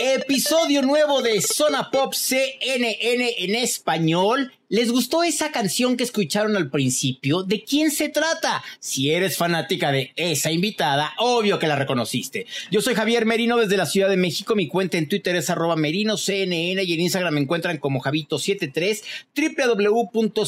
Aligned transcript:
Episodio 0.00 0.82
nuevo 0.82 1.22
de 1.22 1.40
Zona 1.42 1.90
Pop 1.90 2.14
CNN 2.14 2.96
en 3.38 3.54
español. 3.56 4.52
¿Les 4.68 4.92
gustó 4.92 5.24
esa 5.24 5.50
canción 5.50 5.96
que 5.96 6.04
escucharon 6.04 6.54
al 6.56 6.70
principio? 6.70 7.42
¿De 7.42 7.64
quién 7.64 7.90
se 7.90 8.08
trata? 8.08 8.62
Si 8.78 9.10
eres 9.10 9.36
fanática 9.36 9.90
de 9.90 10.12
esa 10.14 10.52
invitada, 10.52 11.14
obvio 11.18 11.58
que 11.58 11.66
la 11.66 11.74
reconociste. 11.74 12.46
Yo 12.70 12.80
soy 12.80 12.94
Javier 12.94 13.26
Merino 13.26 13.56
desde 13.56 13.76
la 13.76 13.86
Ciudad 13.86 14.08
de 14.08 14.16
México. 14.16 14.54
Mi 14.54 14.68
cuenta 14.68 14.98
en 14.98 15.08
Twitter 15.08 15.34
es 15.34 15.50
arroba 15.50 15.74
merinoCNN 15.74 16.52
y 16.52 16.92
en 16.92 17.00
Instagram 17.00 17.34
me 17.34 17.40
encuentran 17.40 17.78
como 17.78 18.00
Javito73, 18.00 19.02
www.cnne.com 20.12 20.46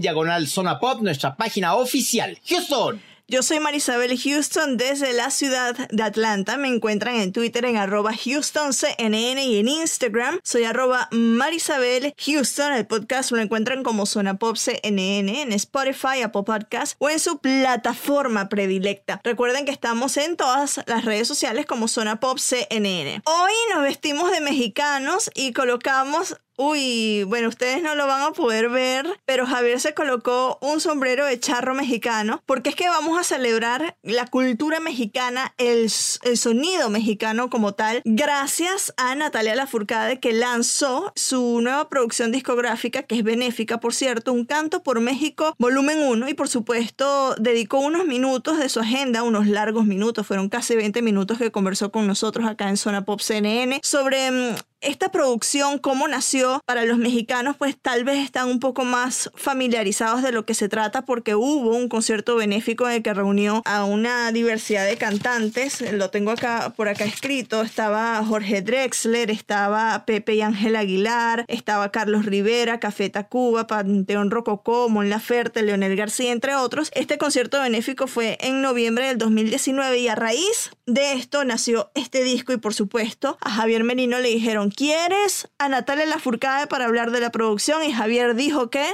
diagonal 0.00 0.46
Zona 0.48 0.78
Pop, 0.78 1.00
nuestra 1.00 1.36
página 1.36 1.76
oficial. 1.76 2.38
Houston. 2.48 3.11
Yo 3.32 3.42
soy 3.42 3.60
Marisabel 3.60 4.20
Houston 4.20 4.76
desde 4.76 5.14
la 5.14 5.30
ciudad 5.30 5.88
de 5.88 6.02
Atlanta. 6.02 6.58
Me 6.58 6.68
encuentran 6.68 7.14
en 7.14 7.32
Twitter 7.32 7.64
en 7.64 7.78
arroba 7.78 8.10
HoustonCNN 8.10 9.38
y 9.38 9.56
en 9.58 9.68
Instagram 9.68 10.38
soy 10.44 10.64
arroba 10.64 11.08
Marisabel 11.12 12.14
Houston. 12.18 12.74
El 12.74 12.86
podcast 12.86 13.30
lo 13.30 13.40
encuentran 13.40 13.84
como 13.84 14.04
Zona 14.04 14.34
Pop 14.34 14.58
CNN 14.58 15.40
en 15.40 15.52
Spotify, 15.52 16.20
Apple 16.22 16.42
Podcast 16.42 16.94
o 16.98 17.08
en 17.08 17.18
su 17.18 17.38
plataforma 17.38 18.50
predilecta. 18.50 19.22
Recuerden 19.24 19.64
que 19.64 19.72
estamos 19.72 20.18
en 20.18 20.36
todas 20.36 20.82
las 20.84 21.06
redes 21.06 21.26
sociales 21.26 21.64
como 21.64 21.88
Zona 21.88 22.20
Pop 22.20 22.36
CNN. 22.36 23.22
Hoy 23.24 23.52
nos 23.72 23.82
vestimos 23.82 24.30
de 24.30 24.42
mexicanos 24.42 25.30
y 25.34 25.54
colocamos 25.54 26.36
Uy, 26.58 27.24
bueno, 27.24 27.48
ustedes 27.48 27.82
no 27.82 27.94
lo 27.94 28.06
van 28.06 28.22
a 28.22 28.32
poder 28.32 28.68
ver, 28.68 29.06
pero 29.24 29.46
Javier 29.46 29.80
se 29.80 29.94
colocó 29.94 30.58
un 30.60 30.80
sombrero 30.80 31.24
de 31.24 31.40
charro 31.40 31.74
mexicano 31.74 32.42
porque 32.44 32.70
es 32.70 32.76
que 32.76 32.88
vamos 32.88 33.18
a 33.18 33.24
celebrar 33.24 33.96
la 34.02 34.26
cultura 34.26 34.78
mexicana, 34.78 35.54
el, 35.56 35.88
sonido 35.90 36.90
mexicano 36.90 37.48
como 37.48 37.72
tal, 37.72 38.02
gracias 38.04 38.92
a 38.98 39.14
Natalia 39.14 39.54
Lafourcade 39.54 40.20
que 40.20 40.32
lanzó 40.34 41.12
su 41.16 41.60
nueva 41.62 41.88
producción 41.88 42.32
discográfica, 42.32 43.02
que 43.04 43.16
es 43.16 43.24
benéfica, 43.24 43.80
por 43.80 43.94
cierto, 43.94 44.32
Un 44.32 44.44
Canto 44.44 44.82
por 44.82 45.00
México, 45.00 45.54
volumen 45.58 46.00
1, 46.00 46.28
y 46.28 46.34
por 46.34 46.48
supuesto 46.48 47.34
dedicó 47.36 47.78
unos 47.78 48.04
minutos 48.04 48.58
de 48.58 48.68
su 48.68 48.80
agenda, 48.80 49.22
unos 49.22 49.46
largos 49.46 49.86
minutos, 49.86 50.26
fueron 50.26 50.50
casi 50.50 50.76
20 50.76 51.00
minutos 51.00 51.38
que 51.38 51.50
conversó 51.50 51.90
con 51.90 52.06
nosotros 52.06 52.46
acá 52.46 52.68
en 52.68 52.76
Zona 52.76 53.04
Pop 53.04 53.20
CNN 53.20 53.80
sobre 53.82 54.30
mm, 54.30 54.54
esta 54.82 55.10
producción, 55.10 55.78
cómo 55.78 56.08
nació 56.08 56.60
para 56.66 56.84
los 56.84 56.98
mexicanos, 56.98 57.56
pues 57.56 57.76
tal 57.80 58.04
vez 58.04 58.18
están 58.18 58.48
un 58.48 58.60
poco 58.60 58.84
más 58.84 59.30
familiarizados 59.34 60.22
de 60.22 60.32
lo 60.32 60.44
que 60.44 60.54
se 60.54 60.68
trata 60.68 61.02
porque 61.02 61.34
hubo 61.34 61.74
un 61.74 61.88
concierto 61.88 62.36
benéfico 62.36 62.88
en 62.88 62.96
el 62.96 63.02
que 63.02 63.14
reunió 63.14 63.62
a 63.64 63.84
una 63.84 64.30
diversidad 64.32 64.86
de 64.86 64.96
cantantes. 64.96 65.80
Lo 65.92 66.10
tengo 66.10 66.32
acá 66.32 66.72
por 66.76 66.88
acá 66.88 67.04
escrito. 67.04 67.62
Estaba 67.62 68.22
Jorge 68.24 68.62
Drexler, 68.62 69.30
estaba 69.30 70.04
Pepe 70.04 70.34
y 70.34 70.42
Ángel 70.42 70.76
Aguilar, 70.76 71.44
estaba 71.48 71.90
Carlos 71.90 72.26
Rivera, 72.26 72.80
Café 72.80 73.08
Tacuba, 73.08 73.66
Panteón 73.66 74.30
Rococó, 74.30 74.88
Mon 74.88 75.08
Laferte, 75.08 75.62
Leonel 75.62 75.96
García, 75.96 76.32
entre 76.32 76.54
otros. 76.56 76.90
Este 76.94 77.18
concierto 77.18 77.60
benéfico 77.60 78.06
fue 78.06 78.38
en 78.40 78.62
noviembre 78.62 79.06
del 79.06 79.18
2019 79.18 79.98
y 79.98 80.08
a 80.08 80.14
raíz 80.14 80.70
de 80.86 81.12
esto 81.12 81.44
nació 81.44 81.90
este 81.94 82.24
disco 82.24 82.52
y 82.52 82.56
por 82.56 82.74
supuesto 82.74 83.38
a 83.40 83.50
Javier 83.50 83.84
Merino 83.84 84.18
le 84.18 84.28
dijeron 84.28 84.71
¿Quieres 84.76 85.48
a 85.58 85.68
Natalia 85.68 86.06
Lafourcade 86.06 86.66
para 86.66 86.86
hablar 86.86 87.10
de 87.10 87.20
la 87.20 87.30
producción? 87.30 87.82
Y 87.84 87.92
Javier 87.92 88.34
dijo 88.34 88.70
que... 88.70 88.84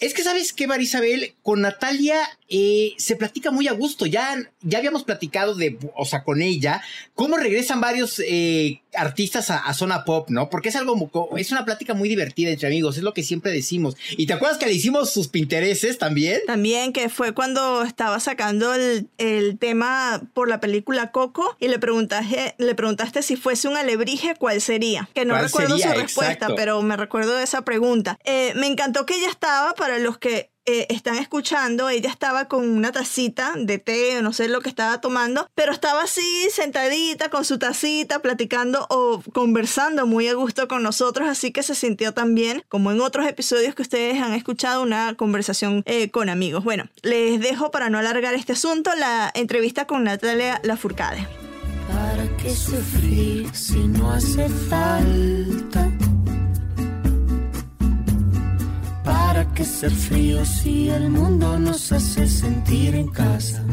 Es 0.00 0.14
que 0.14 0.22
sabes 0.22 0.52
que 0.52 0.66
Marisabel, 0.66 1.34
con 1.42 1.62
Natalia 1.62 2.18
eh, 2.48 2.92
se 2.98 3.16
platica 3.16 3.50
muy 3.50 3.68
a 3.68 3.72
gusto. 3.72 4.06
Ya, 4.06 4.36
ya 4.60 4.78
habíamos 4.78 5.04
platicado 5.04 5.54
de, 5.54 5.78
o 5.96 6.04
sea, 6.04 6.22
con 6.22 6.42
ella, 6.42 6.82
cómo 7.14 7.36
regresan 7.36 7.80
varios 7.80 8.20
eh, 8.20 8.82
artistas 8.96 9.50
a, 9.50 9.58
a 9.58 9.74
zona 9.74 10.04
pop, 10.04 10.28
¿no? 10.30 10.50
Porque 10.50 10.68
es 10.68 10.76
algo, 10.76 11.30
es 11.36 11.50
una 11.52 11.64
plática 11.64 11.94
muy 11.94 12.08
divertida 12.08 12.50
entre 12.50 12.68
amigos, 12.68 12.96
es 12.96 13.02
lo 13.02 13.14
que 13.14 13.22
siempre 13.22 13.52
decimos. 13.52 13.96
¿Y 14.16 14.26
te 14.26 14.32
acuerdas 14.32 14.58
que 14.58 14.66
le 14.66 14.72
hicimos 14.72 15.12
sus 15.12 15.28
pintereses 15.28 15.98
también? 15.98 16.40
También 16.46 16.92
que 16.92 17.08
fue 17.08 17.32
cuando 17.32 17.82
estaba 17.82 18.20
sacando 18.20 18.74
el, 18.74 19.08
el 19.18 19.58
tema 19.58 20.22
por 20.34 20.48
la 20.48 20.60
película 20.60 21.10
Coco 21.12 21.56
y 21.60 21.68
le 21.68 21.78
preguntaste, 21.78 22.54
le 22.58 22.74
preguntaste 22.74 23.22
si 23.22 23.36
fuese 23.36 23.68
un 23.68 23.76
alebrije, 23.76 24.34
¿cuál 24.38 24.60
sería? 24.60 25.08
Que 25.14 25.24
no 25.24 25.34
¿Cuál 25.34 25.44
recuerdo 25.46 25.78
sería? 25.78 25.94
su 25.94 26.00
respuesta, 26.00 26.32
Exacto. 26.32 26.54
pero 26.56 26.82
me 26.82 26.96
recuerdo 26.96 27.36
de 27.36 27.44
esa 27.44 27.62
pregunta. 27.62 28.18
Eh, 28.24 28.52
me 28.56 28.66
encantó 28.66 29.06
que 29.06 29.14
ella 29.16 29.28
estaba, 29.30 29.74
para 29.74 29.98
los 29.98 30.18
que 30.18 30.50
eh, 30.66 30.86
están 30.88 31.16
escuchando, 31.16 31.88
ella 31.88 32.10
estaba 32.10 32.46
con 32.48 32.68
una 32.68 32.92
tacita 32.92 33.52
de 33.56 33.78
té 33.78 34.22
no 34.22 34.32
sé 34.32 34.48
lo 34.48 34.60
que 34.60 34.68
estaba 34.68 35.00
tomando, 35.00 35.48
pero 35.54 35.72
estaba 35.72 36.02
así 36.02 36.48
sentadita 36.50 37.28
con 37.28 37.44
su 37.44 37.58
tacita, 37.58 38.20
platicando 38.20 38.86
o 38.88 39.22
conversando 39.32 40.06
muy 40.06 40.28
a 40.28 40.34
gusto 40.34 40.68
con 40.68 40.82
nosotros, 40.82 41.28
así 41.28 41.52
que 41.52 41.62
se 41.62 41.74
sintió 41.74 42.12
también, 42.12 42.62
como 42.68 42.90
en 42.92 43.00
otros 43.00 43.26
episodios 43.26 43.74
que 43.74 43.82
ustedes 43.82 44.20
han 44.22 44.32
escuchado, 44.32 44.82
una 44.82 45.14
conversación 45.14 45.82
eh, 45.86 46.10
con 46.10 46.28
amigos. 46.28 46.64
Bueno, 46.64 46.88
les 47.02 47.40
dejo 47.40 47.70
para 47.70 47.90
no 47.90 47.98
alargar 47.98 48.34
este 48.34 48.52
asunto 48.52 48.90
la 48.94 49.30
entrevista 49.34 49.86
con 49.86 50.04
Natalia 50.04 50.60
Lafourcade. 50.62 51.26
¿Para 51.88 52.26
qué 52.38 52.50
sufrir 52.54 53.54
si 53.54 53.86
no 53.88 54.10
hace 54.10 54.48
falta? 54.48 55.93
¿Para 59.54 59.66
qué 59.66 59.72
ser 59.72 59.92
frío 59.92 60.44
si 60.44 60.88
el 60.88 61.10
mundo 61.10 61.60
nos 61.60 61.92
hace 61.92 62.26
sentir 62.26 62.96
en 62.96 63.06
casa? 63.06 63.64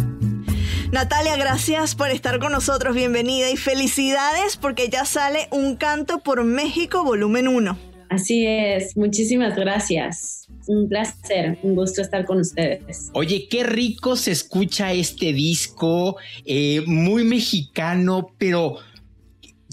Natalia, 0.91 1.35
gracias 1.37 1.95
por 1.95 2.11
estar 2.11 2.37
con 2.37 2.51
nosotros, 2.51 2.93
bienvenida 2.93 3.49
y 3.49 3.57
felicidades 3.57 4.57
porque 4.57 4.89
ya 4.89 5.05
sale 5.05 5.47
Un 5.49 5.77
Canto 5.77 6.19
por 6.19 6.43
México, 6.43 7.03
volumen 7.03 7.47
1. 7.47 7.79
Así 8.09 8.45
es, 8.45 8.95
muchísimas 8.95 9.55
gracias. 9.55 10.47
Un 10.67 10.87
placer, 10.87 11.57
un 11.63 11.73
gusto 11.73 12.03
estar 12.03 12.25
con 12.25 12.41
ustedes. 12.41 13.09
Oye, 13.13 13.47
qué 13.49 13.63
rico 13.63 14.15
se 14.15 14.29
escucha 14.29 14.93
este 14.93 15.33
disco, 15.33 16.17
eh, 16.45 16.83
muy 16.85 17.23
mexicano, 17.23 18.35
pero 18.37 18.77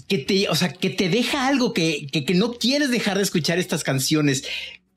que 0.07 0.17
te, 0.17 0.49
o 0.49 0.55
sea, 0.55 0.73
que 0.73 0.89
te 0.89 1.07
deja 1.07 1.47
algo 1.47 1.71
que, 1.71 2.07
que, 2.11 2.25
que 2.25 2.33
no 2.33 2.53
quieres 2.53 2.89
dejar 2.89 3.17
de 3.17 3.23
escuchar 3.23 3.59
estas 3.59 3.83
canciones. 3.83 4.43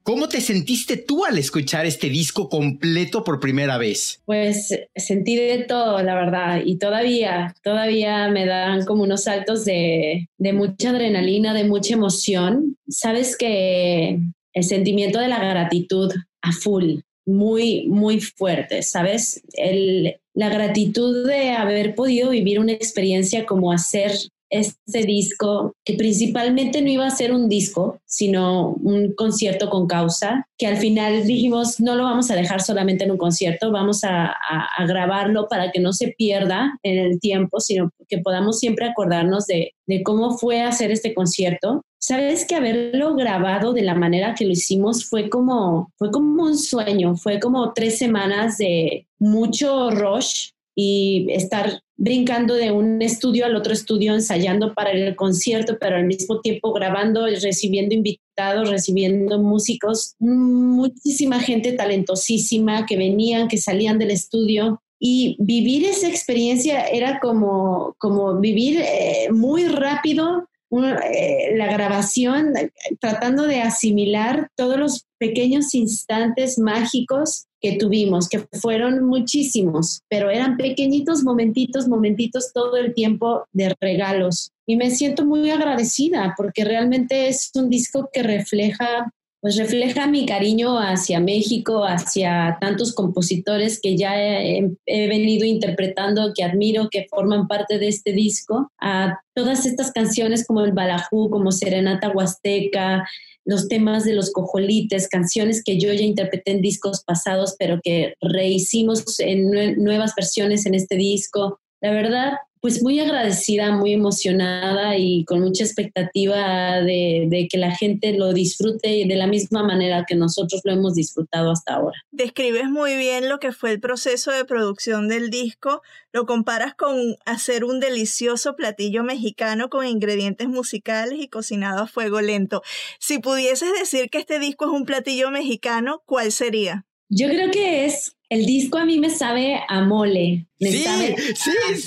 ¿Cómo 0.02 0.28
te 0.28 0.40
sentiste 0.40 0.96
tú 0.96 1.24
al 1.24 1.38
escuchar 1.38 1.86
este 1.86 2.08
disco 2.08 2.48
completo 2.48 3.22
por 3.22 3.38
primera 3.38 3.78
vez? 3.78 4.20
Pues 4.24 4.76
sentí 4.96 5.36
de 5.36 5.58
todo, 5.58 6.02
la 6.02 6.14
verdad, 6.14 6.62
y 6.64 6.76
todavía, 6.76 7.54
todavía 7.62 8.28
me 8.28 8.46
dan 8.46 8.84
como 8.84 9.04
unos 9.04 9.24
saltos 9.24 9.64
de, 9.64 10.28
de 10.38 10.52
mucha 10.52 10.90
adrenalina, 10.90 11.54
de 11.54 11.64
mucha 11.64 11.94
emoción. 11.94 12.76
Sabes 12.88 13.36
que 13.36 14.18
el 14.52 14.64
sentimiento 14.64 15.20
de 15.20 15.28
la 15.28 15.38
gratitud 15.38 16.12
a 16.42 16.52
full, 16.52 17.00
muy, 17.24 17.86
muy 17.86 18.20
fuerte, 18.20 18.82
¿sabes? 18.82 19.42
El, 19.52 20.16
la 20.34 20.48
gratitud 20.48 21.26
de 21.26 21.50
haber 21.50 21.94
podido 21.94 22.30
vivir 22.30 22.58
una 22.58 22.72
experiencia 22.72 23.46
como 23.46 23.72
hacer 23.72 24.12
este 24.52 25.04
disco, 25.04 25.74
que 25.82 25.94
principalmente 25.94 26.82
no 26.82 26.88
iba 26.88 27.06
a 27.06 27.10
ser 27.10 27.32
un 27.32 27.48
disco, 27.48 27.98
sino 28.04 28.74
un 28.82 29.14
concierto 29.14 29.70
con 29.70 29.86
causa, 29.86 30.46
que 30.58 30.66
al 30.66 30.76
final 30.76 31.24
dijimos, 31.26 31.80
no 31.80 31.96
lo 31.96 32.04
vamos 32.04 32.30
a 32.30 32.36
dejar 32.36 32.60
solamente 32.60 33.04
en 33.04 33.12
un 33.12 33.16
concierto, 33.16 33.72
vamos 33.72 34.04
a, 34.04 34.26
a, 34.26 34.86
grabarlo 34.86 35.48
para 35.48 35.72
que 35.72 35.80
no 35.80 35.94
se 35.94 36.08
pierda 36.18 36.78
en 36.82 36.98
el 36.98 37.18
tiempo, 37.18 37.60
sino 37.60 37.90
que 38.08 38.18
podamos 38.18 38.58
siempre 38.58 38.86
acordarnos 38.86 39.46
de, 39.46 39.72
de 39.86 40.02
cómo 40.02 40.36
fue 40.36 40.60
hacer 40.60 40.90
este 40.90 41.14
concierto. 41.14 41.82
Sabes 41.98 42.44
que 42.44 42.54
haberlo 42.54 43.14
grabado 43.14 43.72
de 43.72 43.82
la 43.82 43.94
manera 43.94 44.34
que 44.34 44.44
lo 44.44 44.52
hicimos 44.52 45.06
fue 45.06 45.30
como, 45.30 45.90
fue 45.96 46.10
como 46.10 46.42
un 46.42 46.58
sueño, 46.58 47.16
fue 47.16 47.40
como 47.40 47.72
tres 47.72 47.96
semanas 47.96 48.58
de 48.58 49.06
mucho 49.18 49.90
rush 49.90 50.50
y 50.74 51.26
estar 51.30 51.80
brincando 52.02 52.54
de 52.54 52.72
un 52.72 53.00
estudio 53.00 53.46
al 53.46 53.54
otro 53.54 53.72
estudio, 53.72 54.12
ensayando 54.12 54.74
para 54.74 54.90
el 54.90 55.14
concierto, 55.14 55.78
pero 55.78 55.94
al 55.94 56.04
mismo 56.04 56.40
tiempo 56.40 56.72
grabando, 56.72 57.26
recibiendo 57.26 57.94
invitados, 57.94 58.70
recibiendo 58.70 59.38
músicos, 59.38 60.16
muchísima 60.18 61.38
gente 61.38 61.74
talentosísima 61.74 62.86
que 62.86 62.96
venían, 62.96 63.46
que 63.46 63.56
salían 63.56 64.00
del 64.00 64.10
estudio. 64.10 64.82
Y 64.98 65.36
vivir 65.38 65.84
esa 65.84 66.08
experiencia 66.08 66.86
era 66.86 67.20
como, 67.20 67.94
como 67.98 68.40
vivir 68.40 68.80
eh, 68.80 69.28
muy 69.30 69.68
rápido 69.68 70.48
eh, 70.72 71.54
la 71.54 71.72
grabación, 71.72 72.52
tratando 72.98 73.44
de 73.44 73.60
asimilar 73.60 74.48
todos 74.56 74.76
los 74.76 75.06
pequeños 75.18 75.72
instantes 75.72 76.58
mágicos 76.58 77.46
que 77.62 77.76
tuvimos, 77.76 78.28
que 78.28 78.44
fueron 78.60 79.06
muchísimos, 79.06 80.02
pero 80.08 80.28
eran 80.30 80.56
pequeñitos 80.56 81.22
momentitos, 81.22 81.88
momentitos 81.88 82.52
todo 82.52 82.76
el 82.76 82.92
tiempo 82.92 83.44
de 83.52 83.74
regalos. 83.80 84.50
Y 84.66 84.76
me 84.76 84.90
siento 84.90 85.24
muy 85.24 85.48
agradecida 85.50 86.34
porque 86.36 86.64
realmente 86.64 87.28
es 87.28 87.50
un 87.54 87.70
disco 87.70 88.10
que 88.12 88.22
refleja 88.22 89.12
pues 89.42 89.56
refleja 89.56 90.06
mi 90.06 90.24
cariño 90.24 90.78
hacia 90.78 91.18
México, 91.18 91.84
hacia 91.84 92.58
tantos 92.60 92.94
compositores 92.94 93.80
que 93.82 93.96
ya 93.96 94.14
he, 94.16 94.70
venido 94.86 95.44
interpretando, 95.44 96.32
que 96.32 96.44
admiro, 96.44 96.88
que 96.88 97.08
forman 97.10 97.48
parte 97.48 97.80
de 97.80 97.88
este 97.88 98.12
disco, 98.12 98.70
a 98.80 99.18
todas 99.34 99.66
estas 99.66 99.90
canciones 99.90 100.46
como 100.46 100.60
el 100.60 100.70
Balajú, 100.70 101.28
como 101.28 101.50
Serenata 101.50 102.10
Huasteca, 102.10 103.04
los 103.44 103.68
temas 103.68 104.04
de 104.04 104.14
los 104.14 104.30
cojolites, 104.30 105.08
canciones 105.08 105.62
que 105.64 105.78
yo 105.78 105.92
ya 105.92 106.02
interpreté 106.02 106.52
en 106.52 106.62
discos 106.62 107.02
pasados, 107.04 107.56
pero 107.58 107.80
que 107.82 108.14
rehicimos 108.20 109.18
en 109.18 109.50
nuevas 109.82 110.14
versiones 110.14 110.66
en 110.66 110.74
este 110.74 110.96
disco. 110.96 111.60
La 111.80 111.90
verdad, 111.90 112.34
pues 112.62 112.80
muy 112.80 113.00
agradecida, 113.00 113.72
muy 113.72 113.92
emocionada 113.92 114.96
y 114.96 115.24
con 115.24 115.40
mucha 115.40 115.64
expectativa 115.64 116.80
de, 116.80 117.48
que 117.50 117.58
la 117.58 117.74
gente 117.74 118.12
lo 118.12 118.32
disfrute 118.32 119.04
de 119.04 119.16
la 119.16 119.26
misma 119.26 119.64
manera 119.64 120.04
que 120.06 120.14
nosotros 120.14 120.60
lo 120.62 120.72
hemos 120.72 120.94
disfrutado 120.94 121.50
hasta 121.50 121.74
ahora. 121.74 121.98
Describes 122.12 122.70
muy 122.70 122.96
bien 122.96 123.28
lo 123.28 123.40
que 123.40 123.50
fue 123.50 123.72
el 123.72 123.80
proceso 123.80 124.30
de 124.30 124.44
producción 124.44 125.08
del 125.08 125.28
disco, 125.28 125.82
lo 126.12 126.24
comparas 126.24 126.76
con 126.76 127.16
hacer 127.26 127.64
un 127.64 127.80
delicioso 127.80 128.54
platillo 128.54 129.02
mexicano 129.02 129.68
con 129.68 129.84
ingredientes 129.84 130.46
musicales 130.46 131.18
y 131.18 131.26
cocinado 131.26 131.82
a 131.82 131.86
fuego 131.88 132.20
lento. 132.20 132.62
Si 133.00 133.18
pudieses 133.18 133.72
decir 133.76 134.08
que 134.08 134.18
este 134.18 134.38
disco 134.38 134.66
es 134.66 134.70
un 134.70 134.84
platillo 134.84 135.32
mexicano, 135.32 136.04
¿cuál 136.06 136.30
sería? 136.30 136.86
Yo 137.14 137.28
creo 137.28 137.50
que 137.50 137.84
es 137.84 138.16
el 138.30 138.46
disco 138.46 138.78
a 138.78 138.86
mí 138.86 138.98
me 138.98 139.10
sabe 139.10 139.60
a 139.68 139.82
mole. 139.82 140.46
sí, 140.58 140.86
sí. 141.34 141.84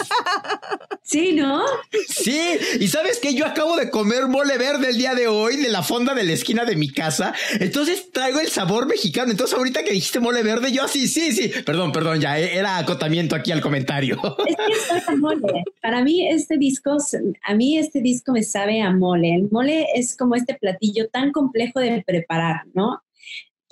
sí, 1.01 1.33
¿no? 1.33 1.63
Sí, 2.07 2.39
y 2.79 2.87
sabes 2.87 3.17
que 3.19 3.33
yo 3.33 3.47
acabo 3.47 3.75
de 3.75 3.89
comer 3.89 4.27
mole 4.27 4.55
verde 4.59 4.89
el 4.89 4.97
día 4.97 5.15
de 5.15 5.27
hoy 5.27 5.55
de 5.55 5.69
la 5.69 5.81
fonda 5.81 6.13
de 6.13 6.23
la 6.23 6.33
esquina 6.33 6.63
de 6.63 6.75
mi 6.75 6.91
casa. 6.91 7.33
Entonces 7.59 8.11
traigo 8.11 8.39
el 8.39 8.49
sabor 8.49 8.85
mexicano. 8.85 9.31
Entonces 9.31 9.57
ahorita 9.57 9.83
que 9.83 9.93
dijiste 9.93 10.19
mole 10.19 10.43
verde, 10.43 10.71
yo 10.71 10.83
así, 10.83 11.07
sí, 11.07 11.31
sí. 11.31 11.51
Perdón, 11.65 11.91
perdón, 11.91 12.21
ya 12.21 12.39
eh, 12.39 12.55
era 12.55 12.77
acotamiento 12.77 13.35
aquí 13.35 13.51
al 13.51 13.61
comentario. 13.61 14.21
Es 14.45 14.55
que 14.55 14.97
es 14.97 15.09
a 15.09 15.15
mole. 15.15 15.63
Para 15.81 16.03
mí 16.03 16.27
este 16.27 16.59
disco, 16.59 16.97
a 17.41 17.55
mí 17.55 17.79
este 17.79 18.01
disco 18.01 18.31
me 18.31 18.43
sabe 18.43 18.83
a 18.83 18.91
mole. 18.91 19.33
El 19.33 19.49
mole 19.49 19.87
es 19.95 20.15
como 20.15 20.35
este 20.35 20.53
platillo 20.53 21.09
tan 21.09 21.31
complejo 21.31 21.79
de 21.79 22.03
preparar, 22.05 22.67
¿no? 22.75 23.01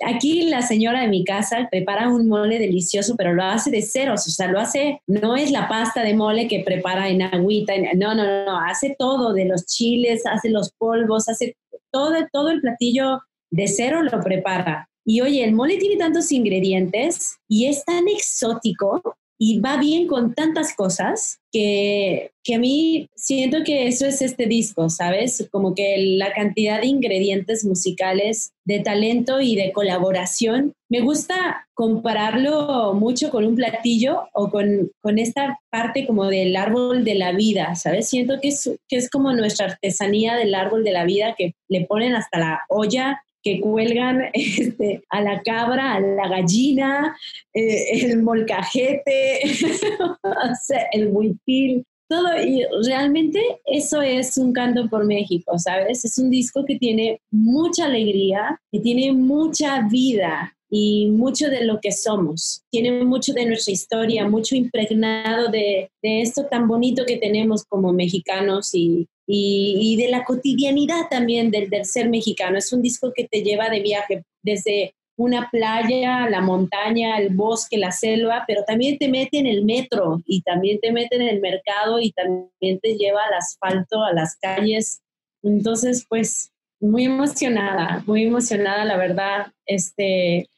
Aquí 0.06 0.42
la 0.42 0.62
señora 0.62 1.00
de 1.00 1.08
mi 1.08 1.24
casa 1.24 1.68
prepara 1.70 2.08
un 2.08 2.28
mole 2.28 2.58
delicioso, 2.58 3.16
pero 3.16 3.32
lo 3.32 3.42
hace 3.42 3.70
de 3.70 3.82
ceros, 3.82 4.26
o 4.26 4.30
sea, 4.30 4.48
lo 4.48 4.60
hace, 4.60 5.00
no 5.06 5.36
es 5.36 5.50
la 5.50 5.68
pasta 5.68 6.02
de 6.02 6.14
mole 6.14 6.48
que 6.48 6.60
prepara 6.60 7.08
en 7.08 7.22
agüita, 7.22 7.72
no, 7.94 8.14
no, 8.14 8.44
no, 8.44 8.60
hace 8.60 8.94
todo, 8.98 9.32
de 9.32 9.44
los 9.46 9.66
chiles, 9.66 10.26
hace 10.26 10.50
los 10.50 10.72
polvos, 10.72 11.28
hace 11.28 11.56
todo, 11.90 12.14
todo 12.32 12.50
el 12.50 12.60
platillo 12.60 13.20
de 13.50 13.68
cero 13.68 14.02
lo 14.02 14.20
prepara. 14.20 14.88
Y 15.06 15.20
oye, 15.20 15.44
el 15.44 15.52
mole 15.52 15.76
tiene 15.76 15.96
tantos 15.96 16.32
ingredientes 16.32 17.36
y 17.48 17.66
es 17.66 17.84
tan 17.84 18.08
exótico 18.08 19.02
y 19.46 19.60
va 19.60 19.76
bien 19.76 20.06
con 20.06 20.32
tantas 20.32 20.74
cosas 20.74 21.38
que, 21.52 22.30
que, 22.42 22.54
a 22.54 22.58
mí 22.58 23.10
siento 23.14 23.58
que 23.62 23.86
eso 23.88 24.06
es 24.06 24.22
este 24.22 24.46
disco, 24.46 24.88
¿sabes? 24.88 25.46
Como 25.52 25.74
que 25.74 25.98
la 26.16 26.32
cantidad 26.32 26.80
de 26.80 26.86
ingredientes 26.86 27.62
musicales, 27.62 28.54
de 28.64 28.80
talento 28.80 29.42
y 29.42 29.54
de 29.54 29.70
colaboración. 29.72 30.72
Me 30.88 31.00
gusta 31.00 31.68
compararlo 31.74 32.94
mucho 32.94 33.30
con 33.30 33.44
un 33.44 33.54
platillo 33.54 34.28
o 34.32 34.48
con, 34.48 34.90
con 35.02 35.18
esta 35.18 35.60
parte 35.70 36.06
como 36.06 36.24
del 36.28 36.56
árbol 36.56 37.04
de 37.04 37.14
la 37.14 37.32
vida, 37.32 37.74
¿sabes? 37.74 38.08
Siento 38.08 38.40
que 38.40 38.48
es, 38.48 38.70
que 38.88 38.96
es 38.96 39.10
como 39.10 39.34
nuestra 39.34 39.66
artesanía 39.66 40.36
del 40.36 40.54
árbol 40.54 40.84
de 40.84 40.92
la 40.92 41.04
vida 41.04 41.34
que 41.36 41.52
le 41.68 41.84
ponen 41.84 42.14
hasta 42.14 42.38
la 42.38 42.60
olla 42.70 43.20
que 43.44 43.60
cuelgan 43.60 44.22
este, 44.32 45.02
a 45.10 45.20
la 45.20 45.42
cabra, 45.42 45.94
a 45.94 46.00
la 46.00 46.28
gallina, 46.28 47.16
eh, 47.52 48.00
el 48.02 48.22
molcajete, 48.22 49.40
el 50.92 51.08
huipil, 51.12 51.84
todo. 52.08 52.42
Y 52.42 52.64
realmente 52.86 53.40
eso 53.66 54.02
es 54.02 54.36
un 54.38 54.52
canto 54.52 54.88
por 54.88 55.04
México, 55.04 55.58
¿sabes? 55.58 56.04
Es 56.04 56.18
un 56.18 56.30
disco 56.30 56.64
que 56.64 56.76
tiene 56.76 57.20
mucha 57.30 57.84
alegría, 57.84 58.60
que 58.72 58.80
tiene 58.80 59.12
mucha 59.12 59.86
vida 59.88 60.56
y 60.76 61.06
mucho 61.06 61.50
de 61.50 61.64
lo 61.64 61.78
que 61.80 61.92
somos. 61.92 62.64
Tiene 62.68 63.04
mucho 63.04 63.32
de 63.32 63.46
nuestra 63.46 63.72
historia, 63.72 64.28
mucho 64.28 64.56
impregnado 64.56 65.46
de, 65.46 65.88
de 66.02 66.20
esto 66.20 66.46
tan 66.46 66.66
bonito 66.66 67.04
que 67.06 67.16
tenemos 67.16 67.62
como 67.64 67.92
mexicanos 67.92 68.74
y, 68.74 69.06
y, 69.24 69.94
de 69.94 70.08
la 70.08 70.24
cotidianidad 70.24 71.08
también 71.08 71.52
del, 71.52 71.70
del, 71.70 71.84
ser 71.84 72.08
mexicano. 72.08 72.58
Es 72.58 72.72
un 72.72 72.82
disco 72.82 73.12
que 73.14 73.28
te 73.28 73.42
lleva 73.42 73.70
de 73.70 73.82
viaje 73.82 74.24
desde 74.42 74.96
una 75.16 75.48
playa, 75.48 76.28
la 76.28 76.40
montaña, 76.40 77.18
el 77.18 77.32
bosque, 77.32 77.78
la 77.78 77.92
selva, 77.92 78.42
pero 78.44 78.64
también 78.64 78.98
te 78.98 79.06
mete 79.06 79.38
en 79.38 79.46
el 79.46 79.64
metro 79.64 80.22
y 80.26 80.42
también 80.42 80.80
te 80.80 80.90
mete 80.90 81.14
en 81.14 81.22
el 81.22 81.40
mercado 81.40 82.00
y 82.00 82.10
también 82.10 82.80
te 82.80 82.96
lleva 82.96 83.20
al 83.28 83.34
asfalto, 83.34 84.02
a 84.02 84.12
las 84.12 84.34
calles. 84.42 85.02
Entonces, 85.44 86.04
pues, 86.08 86.50
muy 86.80 87.04
emocionada, 87.04 88.02
muy 88.08 88.24
emocionada, 88.24 88.84
la 88.84 88.96
verdad, 88.96 89.46
este, 89.66 90.48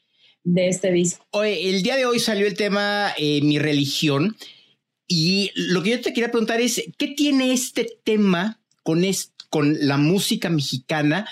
de 0.47 0.69
este 0.69 0.93
disco. 0.93 1.25
Oye, 1.33 1.69
el 1.69 1.83
día 1.83 1.97
de 1.97 2.07
hoy 2.07 2.21
salió 2.21 2.47
el 2.47 2.55
tema 2.55 3.13
eh, 3.19 3.43
Mi 3.43 3.59
religión. 3.59 4.37
Y 5.09 5.51
lo 5.55 5.83
que 5.83 5.91
yo 5.91 6.01
te 6.01 6.13
quería 6.13 6.31
preguntar 6.31 6.61
es, 6.61 6.83
¿qué 6.99 7.09
tiene 7.09 7.53
este 7.53 7.87
tema 8.05 8.61
con, 8.83 9.05
con 9.51 9.77
la 9.87 9.99
música 9.99 10.49
mexicana 10.49 11.29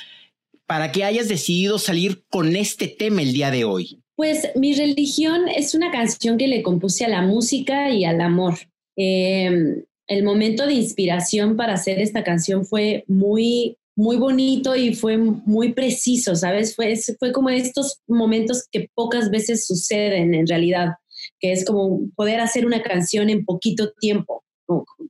para 0.67 0.93
que 0.93 1.05
hayas 1.05 1.29
decidido 1.29 1.79
salir 1.79 2.23
con 2.29 2.57
este 2.57 2.89
tema 2.89 3.23
el 3.23 3.33
día 3.33 3.51
de 3.51 3.65
hoy? 3.65 4.01
Pues 4.17 4.49
mi 4.55 4.75
religión 4.75 5.49
es 5.49 5.75
una 5.75 5.91
canción 5.91 6.39
que 6.39 6.47
le 6.47 6.63
compuse 6.63 7.05
a 7.05 7.09
la 7.09 7.23
música 7.23 7.91
y 7.91 8.05
al 8.05 8.21
amor. 8.21 8.55
Em, 8.97 9.85
el 10.07 10.23
momento 10.23 10.67
de 10.67 10.75
inspiración 10.75 11.57
para 11.57 11.75
hacer 11.75 12.01
esta 12.01 12.23
canción 12.23 12.65
fue 12.65 13.05
muy, 13.09 13.77
muy 13.97 14.17
bonito 14.17 14.75
y 14.75 14.95
fue 14.95 15.17
muy 15.17 15.73
preciso, 15.73 16.35
¿sabes? 16.35 16.75
Fue, 16.75 16.95
fue 17.19 17.33
como 17.33 17.49
estos 17.51 18.01
momentos 18.09 18.67
que 18.71 18.89
pocas 18.95 19.31
veces 19.31 19.67
suceden 19.67 20.35
en 20.35 20.47
realidad 20.47 20.95
que 21.41 21.53
es 21.53 21.65
como 21.65 22.01
poder 22.17 22.41
hacer 22.41 22.67
una 22.67 22.83
canción 22.83 23.31
en 23.31 23.45
poquito 23.45 23.93
tiempo, 23.93 24.45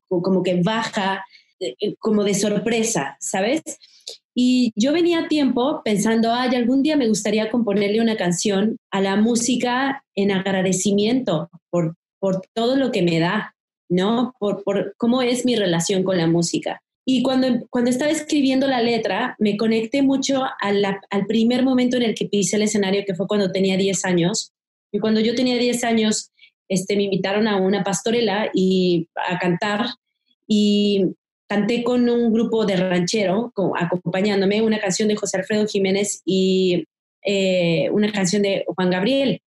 como, 0.08 0.42
que 0.42 0.62
baja, 0.62 1.24
eh, 1.60 1.94
como 1.98 2.24
de 2.24 2.34
sorpresa, 2.34 3.16
¿sabes? 3.20 3.62
Y 4.34 4.72
yo 4.74 4.92
venía 4.92 5.20
a 5.20 5.28
tiempo 5.28 5.82
pensando, 5.84 6.32
ay, 6.32 6.56
algún 6.56 6.82
día 6.82 6.96
me 6.96 7.08
gustaría 7.08 7.50
componerle 7.50 8.00
una 8.00 8.16
canción 8.16 8.76
a 8.90 9.00
la 9.00 9.16
música 9.16 10.04
en 10.16 10.32
agradecimiento 10.32 11.50
por, 11.70 11.94
por 12.18 12.42
todo 12.52 12.76
lo 12.76 12.90
que 12.90 13.02
me 13.02 13.20
da, 13.20 13.54
¿no? 13.88 14.34
Por, 14.40 14.64
por 14.64 14.94
cómo 14.96 15.22
es 15.22 15.44
mi 15.44 15.54
relación 15.54 16.02
con 16.02 16.18
la 16.18 16.26
música. 16.26 16.82
Y 17.06 17.22
cuando, 17.22 17.66
cuando 17.68 17.90
estaba 17.90 18.10
escribiendo 18.10 18.66
la 18.66 18.80
letra, 18.80 19.36
me 19.38 19.56
conecté 19.56 20.02
mucho 20.02 20.42
al 20.60 21.26
primer 21.26 21.62
momento 21.62 21.96
en 21.96 22.02
el 22.02 22.14
que 22.14 22.26
pisé 22.26 22.56
el 22.56 22.62
escenario, 22.62 23.04
que 23.06 23.14
fue 23.14 23.26
cuando 23.26 23.52
tenía 23.52 23.76
10 23.76 24.04
años. 24.04 24.52
Y 24.90 25.00
cuando 25.00 25.20
yo 25.20 25.34
tenía 25.34 25.58
10 25.58 25.84
años, 25.84 26.30
este, 26.68 26.96
me 26.96 27.04
invitaron 27.04 27.46
a 27.46 27.56
una 27.56 27.84
pastorela 27.84 28.50
y 28.54 29.08
a 29.28 29.38
cantar. 29.38 29.86
Y 30.46 31.04
canté 31.46 31.84
con 31.84 32.08
un 32.08 32.32
grupo 32.32 32.64
de 32.64 32.76
ranchero, 32.76 33.52
acompañándome 33.78 34.62
una 34.62 34.80
canción 34.80 35.08
de 35.08 35.16
José 35.16 35.38
Alfredo 35.38 35.66
Jiménez 35.66 36.22
y 36.24 36.84
eh, 37.22 37.88
una 37.90 38.10
canción 38.12 38.42
de 38.42 38.64
Juan 38.66 38.90
Gabriel. 38.90 39.40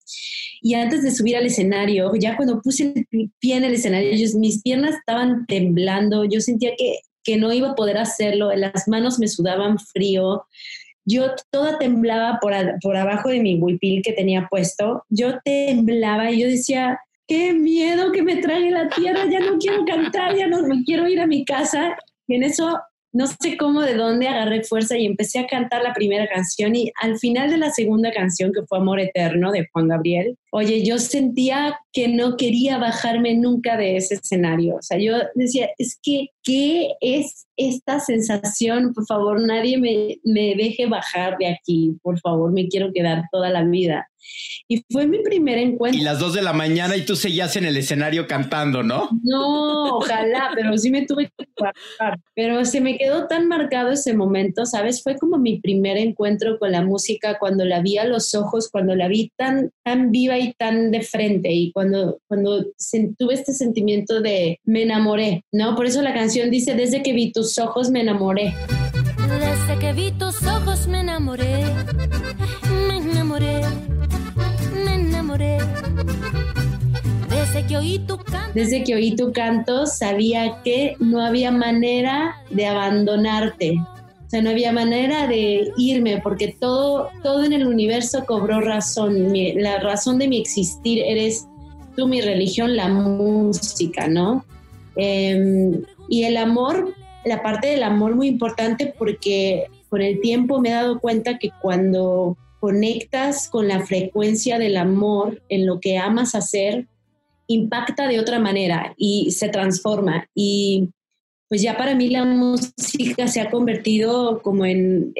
Y 0.61 0.75
antes 0.75 1.03
de 1.03 1.11
subir 1.11 1.37
al 1.37 1.45
escenario, 1.45 2.11
ya 2.15 2.35
cuando 2.35 2.61
puse 2.61 2.93
el 3.11 3.31
pie 3.39 3.57
en 3.57 3.63
el 3.63 3.73
escenario, 3.73 4.11
mis 4.39 4.61
piernas 4.61 4.95
estaban 4.95 5.45
temblando, 5.47 6.23
yo 6.25 6.39
sentía 6.41 6.71
que, 6.77 6.99
que 7.27 7.35
no 7.35 7.51
iba 7.51 7.71
a 7.71 7.75
poder 7.75 7.97
hacerlo, 7.97 8.55
las 8.55 8.87
manos 8.87 9.19
me 9.19 9.27
sudaban 9.27 9.77
frío, 9.79 10.45
yo 11.03 11.31
toda 11.51 11.77
temblaba 11.77 12.39
por, 12.41 12.53
por 12.81 12.95
abajo 12.95 13.27
de 13.27 13.41
mi 13.41 13.59
huipil 13.59 14.01
que 14.01 14.13
tenía 14.13 14.47
puesto, 14.49 15.03
yo 15.09 15.37
temblaba 15.43 16.31
y 16.31 16.39
yo 16.39 16.47
decía, 16.47 17.01
qué 17.27 17.53
miedo 17.53 18.13
que 18.13 18.23
me 18.23 18.37
trague 18.37 18.71
la 18.71 18.87
tierra, 18.87 19.25
ya 19.29 19.41
no 19.41 19.57
quiero 19.57 19.83
cantar, 19.83 20.37
ya 20.37 20.47
no 20.47 20.65
me 20.65 20.85
quiero 20.85 21.05
ir 21.09 21.19
a 21.19 21.27
mi 21.27 21.43
casa. 21.43 21.97
Y 22.27 22.35
en 22.35 22.43
eso 22.43 22.79
no 23.11 23.27
sé 23.27 23.57
cómo, 23.57 23.81
de 23.81 23.95
dónde 23.95 24.29
agarré 24.29 24.63
fuerza 24.63 24.97
y 24.97 25.05
empecé 25.05 25.39
a 25.39 25.47
cantar 25.47 25.83
la 25.83 25.93
primera 25.93 26.27
canción 26.27 26.77
y 26.77 26.93
al 27.01 27.19
final 27.19 27.49
de 27.49 27.57
la 27.57 27.71
segunda 27.71 28.11
canción, 28.11 28.53
que 28.53 28.65
fue 28.67 28.77
Amor 28.77 29.01
Eterno 29.01 29.51
de 29.51 29.67
Juan 29.73 29.89
Gabriel, 29.89 30.37
oye, 30.57 30.83
yo 30.83 30.97
sentía 30.97 31.79
que 31.93 32.07
no 32.07 32.35
quería 32.35 32.79
bajarme 32.79 33.35
nunca 33.35 33.77
de 33.77 33.95
ese 33.97 34.15
escenario. 34.15 34.77
O 34.77 34.81
sea, 34.81 34.97
yo 34.97 35.13
decía, 35.35 35.69
es 35.77 35.99
que, 36.01 36.29
¿qué 36.41 36.93
es 36.99 37.45
esta 37.57 37.99
sensación? 37.99 38.91
Por 38.95 39.05
favor, 39.05 39.39
nadie 39.39 39.77
me, 39.77 40.17
me 40.23 40.55
deje 40.55 40.87
bajar 40.87 41.37
de 41.37 41.47
aquí, 41.47 41.95
por 42.01 42.19
favor, 42.19 42.51
me 42.51 42.67
quiero 42.69 42.91
quedar 42.91 43.25
toda 43.31 43.51
la 43.51 43.63
vida. 43.63 44.09
Y 44.67 44.83
fue 44.91 45.07
mi 45.07 45.19
primer 45.19 45.57
encuentro. 45.57 45.99
Y 45.99 46.03
las 46.03 46.19
dos 46.19 46.33
de 46.33 46.41
la 46.41 46.53
mañana 46.53 46.97
y 46.97 47.05
tú 47.05 47.15
seguías 47.15 47.55
en 47.55 47.65
el 47.65 47.77
escenario 47.77 48.27
cantando, 48.27 48.83
¿no? 48.83 49.09
No, 49.23 49.97
ojalá, 49.97 50.51
pero 50.55 50.77
sí 50.77 50.91
me 50.91 51.05
tuve 51.05 51.31
que 51.37 51.45
bajar. 51.57 52.19
Pero 52.35 52.65
se 52.65 52.81
me 52.81 52.97
quedó 52.97 53.27
tan 53.27 53.47
marcado 53.47 53.91
ese 53.91 54.13
momento, 54.13 54.65
¿sabes? 54.65 55.01
Fue 55.01 55.17
como 55.17 55.37
mi 55.37 55.59
primer 55.59 55.97
encuentro 55.97 56.59
con 56.59 56.71
la 56.71 56.81
música, 56.81 57.37
cuando 57.39 57.65
la 57.65 57.81
vi 57.81 57.97
a 57.97 58.05
los 58.05 58.35
ojos, 58.35 58.69
cuando 58.69 58.95
la 58.95 59.07
vi 59.07 59.31
tan, 59.37 59.71
tan 59.83 60.11
viva 60.11 60.37
y 60.37 60.46
tan 60.57 60.91
de 60.91 61.01
frente 61.01 61.51
y 61.51 61.71
cuando, 61.71 62.19
cuando 62.27 62.65
tuve 63.17 63.33
este 63.33 63.53
sentimiento 63.53 64.21
de 64.21 64.59
me 64.63 64.83
enamoré, 64.83 65.43
¿no? 65.51 65.75
Por 65.75 65.85
eso 65.85 66.01
la 66.01 66.13
canción 66.13 66.51
dice, 66.51 66.75
desde 66.75 67.03
que 67.03 67.13
vi 67.13 67.31
tus 67.31 67.57
ojos 67.57 67.89
me 67.89 68.01
enamoré. 68.01 68.53
Desde 69.39 69.79
que 69.79 69.93
vi 69.93 70.11
tus 70.11 70.45
ojos 70.45 70.87
me 70.87 71.01
enamoré, 71.01 71.63
me 72.87 72.97
enamoré 72.97 73.61
desde 77.47 77.67
que 77.67 77.77
oí 77.77 77.99
tu 77.99 78.17
canto. 78.17 78.51
Desde 78.53 78.83
que 78.83 78.95
oí 78.95 79.15
tu 79.15 79.31
canto 79.31 79.85
sabía 79.85 80.61
que 80.63 80.95
no 80.99 81.25
había 81.25 81.51
manera 81.51 82.35
de 82.49 82.65
abandonarte. 82.65 83.75
O 84.27 84.29
sea, 84.29 84.41
no 84.41 84.49
había 84.49 84.73
manera 84.73 85.25
de 85.25 85.71
irme 85.77 86.19
porque 86.21 86.53
todo, 86.59 87.09
todo 87.23 87.45
en 87.45 87.53
el 87.53 87.65
universo 87.65 88.25
cobró 88.25 88.59
razón. 88.59 89.31
la 89.55 89.79
razón 89.79 90.19
de 90.19 90.27
mi 90.27 90.37
existir 90.41 91.01
eres 91.05 91.47
tú, 91.95 92.07
mi 92.07 92.19
religión, 92.19 92.75
la 92.75 92.89
música, 92.89 94.09
¿no? 94.09 94.45
Em, 94.97 95.81
y 96.09 96.23
el 96.23 96.35
amor, 96.35 96.93
la 97.23 97.41
parte 97.41 97.67
del 97.67 97.83
amor 97.83 98.15
muy 98.15 98.27
importante 98.27 98.93
porque 98.97 99.67
con 99.87 100.01
el 100.01 100.19
tiempo 100.19 100.59
me 100.59 100.69
he 100.69 100.73
dado 100.73 100.99
cuenta 100.99 101.37
que 101.37 101.51
cuando 101.61 102.35
conectas 102.59 103.47
con 103.47 103.69
la 103.69 103.85
frecuencia 103.85 104.59
del 104.59 104.75
amor 104.75 105.41
en 105.47 105.65
lo 105.65 105.79
que 105.79 105.97
amas 105.97 106.35
hacer, 106.35 106.85
impacta 107.47 108.09
de 108.09 108.19
otra 108.19 108.39
manera 108.39 108.93
y 108.97 109.31
se 109.31 109.47
transforma. 109.47 110.27
Y 110.35 110.89
pues 111.49 111.61
ya 111.61 111.77
para 111.77 111.95
mí 111.95 112.09
la 112.09 112.25
música 112.25 113.27
se 113.27 113.41
ha 113.41 113.49
convertido 113.49 114.41
como 114.41 114.65
en, 114.65 115.13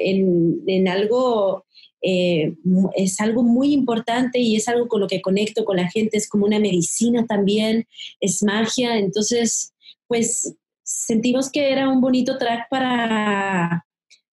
algo, 0.88 1.64
eh, 2.02 2.54
es 2.96 3.20
algo 3.20 3.42
muy 3.42 3.72
importante 3.72 4.38
y 4.38 4.56
es 4.56 4.68
algo 4.68 4.88
con 4.88 5.00
lo 5.00 5.08
que 5.08 5.22
conecto 5.22 5.64
con 5.64 5.76
la 5.78 5.90
gente, 5.90 6.16
es 6.16 6.28
como 6.28 6.46
una 6.46 6.58
medicina 6.58 7.26
también, 7.26 7.86
es 8.20 8.42
magia. 8.42 8.98
Entonces, 8.98 9.72
pues 10.06 10.54
sentimos 10.82 11.50
que 11.50 11.72
era 11.72 11.88
un 11.88 12.00
bonito 12.00 12.36
track 12.38 12.68
para 12.68 13.86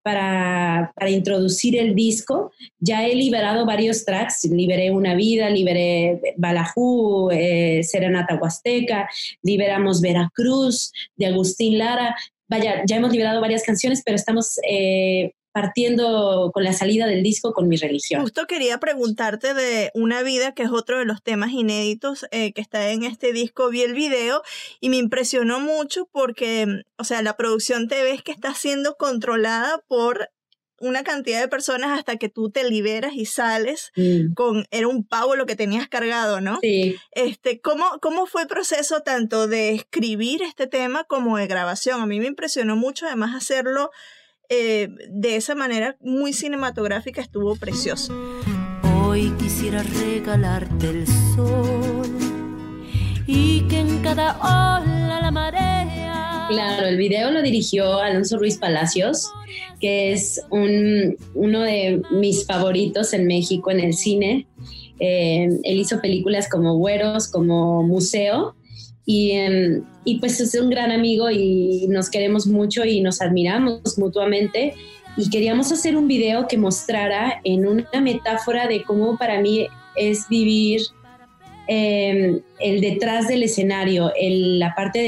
para, 0.05 0.93
introducir 1.09 1.75
el 1.75 1.95
disco. 1.95 2.51
Ya 2.79 3.07
he 3.07 3.15
liberado 3.15 3.65
varios 3.65 4.05
tracks, 4.05 4.45
liberé 4.45 4.91
Una 4.91 5.15
Vida, 5.15 5.49
liberé 5.49 6.21
Balajú, 6.37 7.31
eh, 7.31 7.81
Serenata 7.83 8.35
Huasteca, 8.35 9.09
liberamos 9.41 10.01
Veracruz 10.01 10.91
de 11.15 11.25
Agustín 11.25 11.79
Lara. 11.79 12.15
Vaya, 12.47 12.83
ya 12.85 12.97
hemos 12.97 13.11
liberado 13.11 13.41
varias 13.41 13.63
canciones, 13.63 14.03
pero 14.05 14.15
estamos 14.15 14.59
eh, 14.69 15.33
partiendo 15.55 16.51
con 16.53 16.65
la 16.65 16.73
salida 16.73 17.07
del 17.07 17.23
disco 17.23 17.53
con 17.53 17.69
mi 17.69 17.77
religión. 17.77 18.19
Justo 18.19 18.45
quería 18.45 18.77
preguntarte 18.77 19.53
de 19.53 19.89
Una 19.93 20.21
vida, 20.21 20.53
que 20.53 20.63
es 20.63 20.69
otro 20.69 20.99
de 20.99 21.05
los 21.05 21.23
temas 21.23 21.53
inéditos 21.53 22.25
eh, 22.31 22.51
que 22.51 22.59
está 22.59 22.89
en 22.89 23.03
este 23.03 23.31
disco. 23.31 23.69
Vi 23.69 23.81
el 23.81 23.93
video 23.93 24.41
y 24.81 24.89
me 24.89 24.97
impresionó 24.97 25.61
mucho 25.61 26.09
porque, 26.11 26.83
o 26.97 27.05
sea, 27.05 27.21
la 27.21 27.37
producción 27.37 27.87
te 27.87 28.03
ves 28.03 28.21
que 28.21 28.33
está 28.33 28.53
siendo 28.53 28.97
controlada 28.97 29.81
por 29.87 30.27
una 30.81 31.05
cantidad 31.05 31.39
de 31.39 31.47
personas 31.47 31.97
hasta 31.97 32.17
que 32.17 32.27
tú 32.27 32.49
te 32.49 32.69
liberas 32.69 33.13
y 33.13 33.25
sales 33.25 33.93
mm. 33.95 34.33
con 34.33 34.65
era 34.71 34.89
un 34.89 35.07
pavo 35.07 35.37
lo 35.37 35.45
que 35.45 35.55
tenías 35.55 35.87
cargado, 35.87 36.41
¿no? 36.41 36.59
Sí. 36.61 36.97
Este, 37.11 37.61
¿cómo, 37.61 37.85
¿cómo 38.01 38.25
fue 38.25 38.41
el 38.41 38.49
proceso 38.49 39.03
tanto 39.03 39.47
de 39.47 39.69
escribir 39.69 40.41
este 40.41 40.67
tema 40.67 41.05
como 41.05 41.37
de 41.37 41.47
grabación? 41.47 42.01
A 42.01 42.05
mí 42.05 42.19
me 42.19 42.27
impresionó 42.27 42.75
mucho 42.75 43.05
además 43.05 43.33
hacerlo 43.35 43.91
eh, 44.49 44.89
de 45.09 45.35
esa 45.35 45.55
manera 45.55 45.97
muy 45.99 46.33
cinematográfica 46.33 47.21
estuvo 47.21 47.55
precioso. 47.55 48.13
Hoy 49.03 49.31
quisiera 49.39 49.83
regalarte 49.83 50.89
el 50.89 51.07
sol 51.07 52.07
y 53.27 53.61
que 53.67 53.79
en 53.79 54.01
cada 54.01 54.37
ola 54.37 55.19
la 55.21 55.31
marea. 55.31 56.45
Claro, 56.49 56.87
el 56.87 56.97
video 56.97 57.31
lo 57.31 57.41
dirigió 57.41 57.99
Alonso 57.99 58.37
Ruiz 58.37 58.57
Palacios, 58.57 59.31
que 59.79 60.13
es 60.13 60.41
un, 60.51 61.17
uno 61.33 61.61
de 61.61 62.01
mis 62.11 62.45
favoritos 62.45 63.13
en 63.13 63.25
México 63.25 63.71
en 63.71 63.79
el 63.79 63.93
cine. 63.93 64.47
Eh, 64.99 65.49
él 65.63 65.79
hizo 65.79 66.01
películas 66.01 66.47
como 66.47 66.75
Güeros, 66.77 67.27
como 67.29 67.83
Museo, 67.83 68.55
y, 69.05 69.31
em, 69.31 69.83
y 70.03 70.19
pues 70.19 70.39
es 70.39 70.55
un 70.59 70.69
gran 70.69 70.91
amigo 70.91 71.29
y 71.29 71.87
nos 71.87 72.09
queremos 72.09 72.47
mucho 72.47 72.85
y 72.85 73.01
nos 73.01 73.21
admiramos 73.21 73.97
mutuamente. 73.97 74.73
Y 75.17 75.29
queríamos 75.29 75.71
hacer 75.71 75.95
un 75.95 76.07
video 76.07 76.47
que 76.47 76.57
mostrara 76.57 77.39
en 77.43 77.67
una 77.67 78.01
metáfora 78.01 78.67
de 78.67 78.83
cómo 78.83 79.17
para 79.17 79.39
mí 79.39 79.67
es 79.95 80.27
vivir 80.27 80.81
Em, 81.67 82.41
el 82.59 82.79
detrás 82.79 83.27
del 83.27 83.41
escenario, 83.43 84.11
la 84.19 84.75
parte 84.75 84.99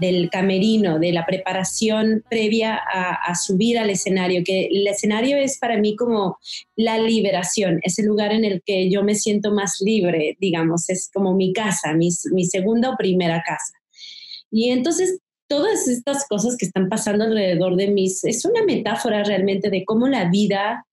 del, 0.00 0.30
camerino, 0.30 0.98
de 0.98 1.12
la 1.12 1.26
preparación 1.26 2.24
previa 2.30 2.76
a, 2.76 3.34
subir 3.34 3.78
al 3.78 3.90
escenario, 3.90 4.42
que 4.44 4.66
el 4.66 4.86
escenario 4.86 5.36
es 5.36 5.58
para 5.58 5.76
mí 5.78 5.96
como 5.96 6.38
la 6.76 6.98
liberación, 6.98 7.80
es 7.82 7.98
el 7.98 8.06
lugar 8.06 8.32
en 8.32 8.44
el 8.44 8.62
que 8.64 8.90
yo 8.90 9.02
me 9.02 9.16
siento 9.16 9.52
más 9.52 9.80
libre, 9.80 10.36
digamos, 10.40 10.88
es 10.88 11.10
como 11.12 11.34
mi 11.34 11.52
casa, 11.52 11.94
mi, 11.94 12.10
mi 12.32 12.44
segunda 12.44 12.90
o 12.90 12.96
primera 12.96 13.42
casa. 13.44 13.74
Y 14.50 14.70
entonces 14.70 15.18
todas 15.48 15.88
estas 15.88 16.26
cosas 16.28 16.56
que 16.56 16.66
están 16.66 16.88
pasando 16.88 17.24
alrededor 17.24 17.76
de 17.76 17.88
mí 17.88 18.06
es 18.06 18.44
una 18.44 18.64
metáfora 18.64 19.24
realmente 19.24 19.68
de 19.68 19.84
cómo 19.84 20.06
la 20.06 20.30
vida 20.30 20.86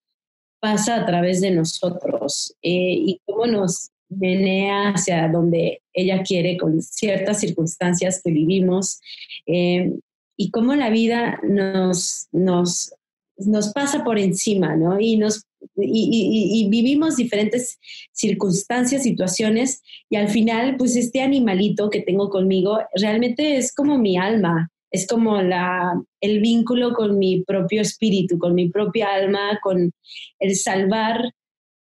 pasa 0.59 0.95
a 0.95 1.05
través 1.05 1.41
de 1.41 1.51
nosotros 1.51 2.55
eh, 2.61 2.95
y 2.97 3.21
cómo 3.25 3.47
nos 3.47 3.91
menea 4.11 4.89
hacia 4.89 5.27
donde 5.29 5.81
ella 5.93 6.21
quiere 6.23 6.57
con 6.57 6.81
ciertas 6.81 7.39
circunstancias 7.39 8.21
que 8.23 8.31
vivimos 8.31 8.99
eh, 9.47 9.91
y 10.37 10.51
cómo 10.51 10.75
la 10.75 10.89
vida 10.89 11.39
nos, 11.43 12.27
nos, 12.31 12.93
nos 13.37 13.71
pasa 13.73 14.03
por 14.03 14.19
encima, 14.19 14.75
¿no? 14.75 14.99
Y, 14.99 15.17
nos, 15.17 15.45
y, 15.77 16.67
vivimos 16.69 17.15
diferentes 17.15 17.79
circunstancias, 18.11 19.03
situaciones 19.03 19.81
y 20.09 20.17
al 20.17 20.29
final, 20.29 20.75
pues 20.77 20.95
este 20.95 21.21
animalito 21.21 21.89
que 21.89 22.01
tengo 22.01 22.29
conmigo 22.29 22.79
realmente 22.95 23.57
es 23.57 23.73
como 23.73 23.97
mi 23.97 24.17
alma, 24.17 24.69
Es 24.91 25.07
como 25.07 25.41
la, 25.41 26.01
el 26.19 26.41
vínculo 26.41 26.93
con 26.93 27.17
mi 27.17 27.43
propio 27.43 27.81
espíritu, 27.81 28.37
con 28.37 28.53
mi 28.55 28.69
propia 28.69 29.13
alma, 29.13 29.59
con 29.63 29.91
el 30.39 30.55
salvar, 30.55 31.33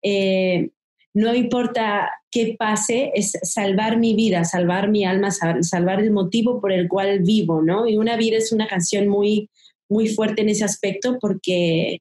eh, 0.02 0.70
no 1.14 1.34
importa 1.34 2.10
qué 2.30 2.56
pase, 2.58 3.12
es 3.14 3.32
salvar 3.42 3.98
mi 3.98 4.14
vida, 4.14 4.44
salvar 4.44 4.88
mi 4.88 5.04
alma, 5.04 5.30
salvar 5.30 6.00
el 6.00 6.10
motivo 6.10 6.60
por 6.60 6.72
el 6.72 6.88
cual 6.88 7.20
vivo, 7.20 7.62
¿no? 7.62 7.86
Y 7.86 7.98
Una 7.98 8.16
vida 8.16 8.38
es 8.38 8.52
una 8.52 8.66
canción 8.66 9.08
muy, 9.08 9.50
muy 9.88 10.08
fuerte 10.08 10.42
en 10.42 10.48
ese 10.48 10.64
aspecto 10.64 11.18
porque 11.20 12.00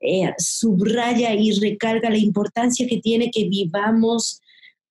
eh, 0.00 0.34
subraya 0.38 1.34
y 1.34 1.52
recalga 1.58 2.10
la 2.10 2.18
importancia 2.18 2.86
que 2.88 2.98
tiene 2.98 3.30
que 3.30 3.48
vivamos 3.48 4.40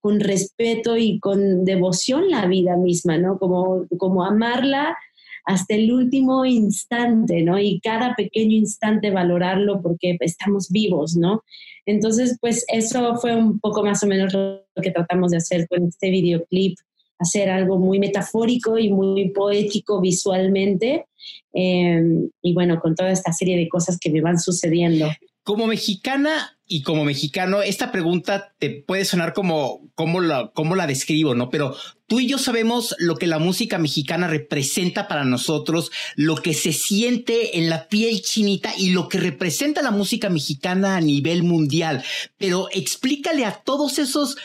con 0.01 0.19
respeto 0.19 0.97
y 0.97 1.19
con 1.19 1.63
devoción 1.63 2.29
la 2.29 2.47
vida 2.47 2.75
misma, 2.75 3.17
¿no? 3.17 3.37
Como, 3.37 3.85
como 3.97 4.25
amarla 4.25 4.97
hasta 5.45 5.75
el 5.75 5.91
último 5.91 6.45
instante, 6.45 7.41
¿no? 7.43 7.59
Y 7.59 7.79
cada 7.81 8.15
pequeño 8.15 8.55
instante 8.55 9.11
valorarlo 9.11 9.81
porque 9.81 10.17
estamos 10.19 10.69
vivos, 10.69 11.15
¿no? 11.15 11.43
Entonces, 11.85 12.37
pues 12.39 12.65
eso 12.67 13.15
fue 13.17 13.35
un 13.35 13.59
poco 13.59 13.83
más 13.83 14.03
o 14.03 14.07
menos 14.07 14.33
lo 14.33 14.63
que 14.81 14.91
tratamos 14.91 15.31
de 15.31 15.37
hacer 15.37 15.67
con 15.67 15.85
este 15.87 16.09
videoclip, 16.09 16.77
hacer 17.19 17.49
algo 17.49 17.77
muy 17.77 17.99
metafórico 17.99 18.77
y 18.77 18.89
muy 18.89 19.29
poético 19.29 20.01
visualmente, 20.01 21.05
em, 21.53 22.29
y 22.41 22.53
bueno, 22.53 22.79
con 22.79 22.95
toda 22.95 23.11
esta 23.11 23.31
serie 23.33 23.57
de 23.57 23.69
cosas 23.69 23.97
que 23.99 24.09
me 24.09 24.21
van 24.21 24.39
sucediendo. 24.39 25.07
Como 25.43 25.67
mexicana 25.67 26.57
y 26.67 26.83
como 26.83 27.03
mexicano, 27.03 27.61
esta 27.61 27.91
pregunta 27.91 28.53
te 28.57 28.69
puede 28.69 29.05
sonar 29.05 29.33
como 29.33 29.89
cómo 29.95 30.21
la, 30.21 30.51
cómo 30.53 30.75
la 30.75 30.87
describo, 30.87 31.35
¿no? 31.35 31.49
Pero 31.49 31.75
tú 32.07 32.19
y 32.19 32.27
yo 32.27 32.37
sabemos 32.37 32.95
lo 32.99 33.15
que 33.17 33.27
la 33.27 33.39
música 33.39 33.77
mexicana 33.77 34.27
representa 34.27 35.07
para 35.07 35.25
nosotros, 35.25 35.91
lo 36.15 36.35
que 36.35 36.53
se 36.53 36.71
siente 36.71 37.57
en 37.57 37.69
la 37.69 37.87
piel 37.87 38.21
chinita 38.21 38.71
y 38.77 38.91
lo 38.91 39.09
que 39.09 39.17
representa 39.17 39.81
la 39.81 39.91
música 39.91 40.29
mexicana 40.29 40.95
a 40.95 41.01
nivel 41.01 41.43
mundial. 41.43 42.03
Pero 42.37 42.69
explícale 42.71 43.43
a 43.43 43.55
todos 43.55 43.99
esos 43.99 44.37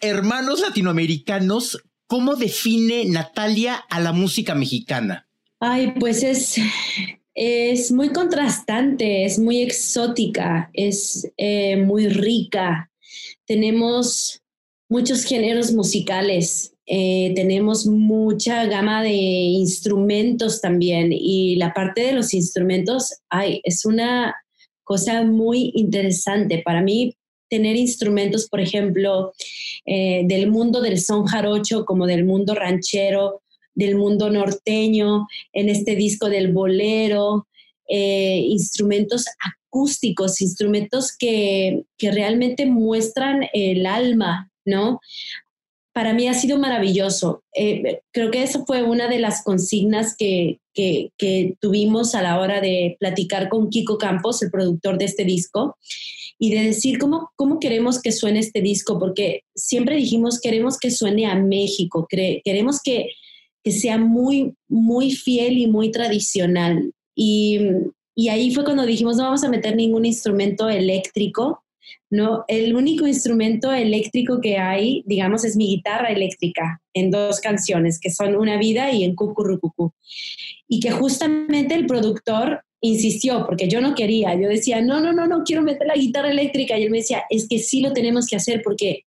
hermanos 0.00 0.60
latinoamericanos 0.60 1.82
cómo 2.06 2.36
define 2.36 3.04
Natalia 3.04 3.74
a 3.74 4.00
la 4.00 4.12
música 4.12 4.54
mexicana. 4.54 5.28
Ay, 5.60 5.94
pues 5.98 6.22
es, 6.22 6.56
es 7.40 7.92
muy 7.92 8.08
contrastante, 8.08 9.24
es 9.24 9.38
muy 9.38 9.62
exótica, 9.62 10.70
es 10.72 11.30
eh, 11.36 11.76
muy 11.76 12.08
rica. 12.08 12.90
Tenemos 13.46 14.42
muchos 14.88 15.22
géneros 15.22 15.72
musicales, 15.72 16.74
eh, 16.84 17.32
tenemos 17.36 17.86
mucha 17.86 18.64
gama 18.66 19.04
de 19.04 19.12
instrumentos 19.12 20.60
también 20.60 21.10
y 21.12 21.54
la 21.54 21.72
parte 21.72 22.00
de 22.00 22.12
los 22.12 22.34
instrumentos 22.34 23.20
ay, 23.28 23.60
es 23.62 23.84
una 23.84 24.34
cosa 24.82 25.22
muy 25.22 25.70
interesante. 25.76 26.60
Para 26.64 26.82
mí, 26.82 27.14
tener 27.48 27.76
instrumentos, 27.76 28.48
por 28.48 28.60
ejemplo, 28.60 29.32
eh, 29.86 30.22
del 30.26 30.50
mundo 30.50 30.80
del 30.80 31.00
son 31.00 31.24
jarocho 31.24 31.84
como 31.84 32.04
del 32.04 32.24
mundo 32.24 32.56
ranchero, 32.56 33.42
del 33.78 33.94
mundo 33.94 34.28
norteño, 34.28 35.28
en 35.52 35.68
este 35.68 35.94
disco 35.94 36.28
del 36.28 36.52
bolero, 36.52 37.46
eh, 37.88 38.42
instrumentos 38.48 39.26
acústicos, 39.38 40.40
instrumentos 40.40 41.16
que, 41.16 41.84
realmente 42.00 42.66
muestran 42.66 43.48
el 43.52 43.86
alma, 43.86 44.50
¿no? 44.64 45.00
Para 45.92 46.12
mí 46.12 46.26
ha 46.26 46.34
sido 46.34 46.58
maravilloso. 46.58 47.44
Eh, 47.54 48.00
creo 48.12 48.30
que 48.32 48.42
eso 48.42 48.64
fue 48.66 48.82
una 48.82 49.08
de 49.08 49.20
las 49.20 49.44
consignas 49.44 50.16
que, 50.16 50.58
que, 50.74 51.54
tuvimos 51.60 52.16
a 52.16 52.22
la 52.22 52.40
hora 52.40 52.60
de 52.60 52.96
platicar 52.98 53.48
con 53.48 53.70
Kiko 53.70 53.96
Campos, 53.96 54.42
el 54.42 54.50
productor 54.50 54.98
de 54.98 55.04
este 55.04 55.24
disco, 55.24 55.76
y 56.36 56.50
de 56.50 56.62
decir 56.62 56.98
cómo, 56.98 57.30
cómo 57.36 57.60
queremos 57.60 58.02
que 58.02 58.10
suene 58.10 58.40
este 58.40 58.60
disco, 58.60 58.98
porque 58.98 59.44
siempre 59.54 59.96
dijimos 59.96 60.40
queremos 60.40 60.78
que 60.78 60.90
suene 60.90 61.26
a 61.26 61.36
México, 61.36 62.06
queremos 62.08 62.80
que, 62.82 63.10
que 63.68 63.72
sea 63.72 63.98
muy, 63.98 64.54
muy 64.66 65.10
fiel 65.10 65.58
y 65.58 65.66
muy 65.66 65.90
tradicional. 65.90 66.90
Y, 67.14 67.60
y, 68.14 68.30
ahí 68.30 68.50
fue 68.54 68.64
cuando 68.64 68.86
dijimos, 68.86 69.18
no 69.18 69.24
vamos 69.24 69.44
a 69.44 69.50
meter 69.50 69.76
ningún 69.76 70.06
instrumento 70.06 70.70
eléctrico, 70.70 71.62
¿no? 72.08 72.44
El 72.48 72.74
único 72.74 73.06
instrumento 73.06 73.70
eléctrico 73.70 74.40
que 74.40 74.56
hay, 74.56 75.02
digamos, 75.04 75.44
es 75.44 75.54
mi 75.54 75.66
guitarra 75.66 76.08
eléctrica 76.08 76.80
en 76.94 77.10
dos 77.10 77.40
canciones, 77.40 78.00
que 78.00 78.10
son 78.10 78.36
Una 78.36 78.56
Vida 78.56 78.90
y 78.90 79.04
en 79.04 79.14
Cucurrucucú. 79.14 79.92
Y 80.66 80.80
que 80.80 80.90
justamente 80.90 81.74
el 81.74 81.84
productor 81.84 82.62
insistió, 82.80 83.44
porque 83.44 83.68
yo 83.68 83.82
no 83.82 83.94
quería, 83.94 84.34
yo 84.34 84.48
decía, 84.48 84.80
no, 84.80 84.98
no, 84.98 85.12
no, 85.12 85.26
no 85.26 85.42
quiero 85.44 85.60
meter 85.60 85.86
la 85.86 85.94
guitarra 85.94 86.30
eléctrica. 86.30 86.78
Y 86.78 86.84
él 86.84 86.90
me 86.90 86.98
decía, 86.98 87.24
es 87.28 87.46
que 87.46 87.58
sí 87.58 87.82
lo 87.82 87.92
tenemos 87.92 88.28
que 88.28 88.36
hacer 88.36 88.62
porque 88.64 89.04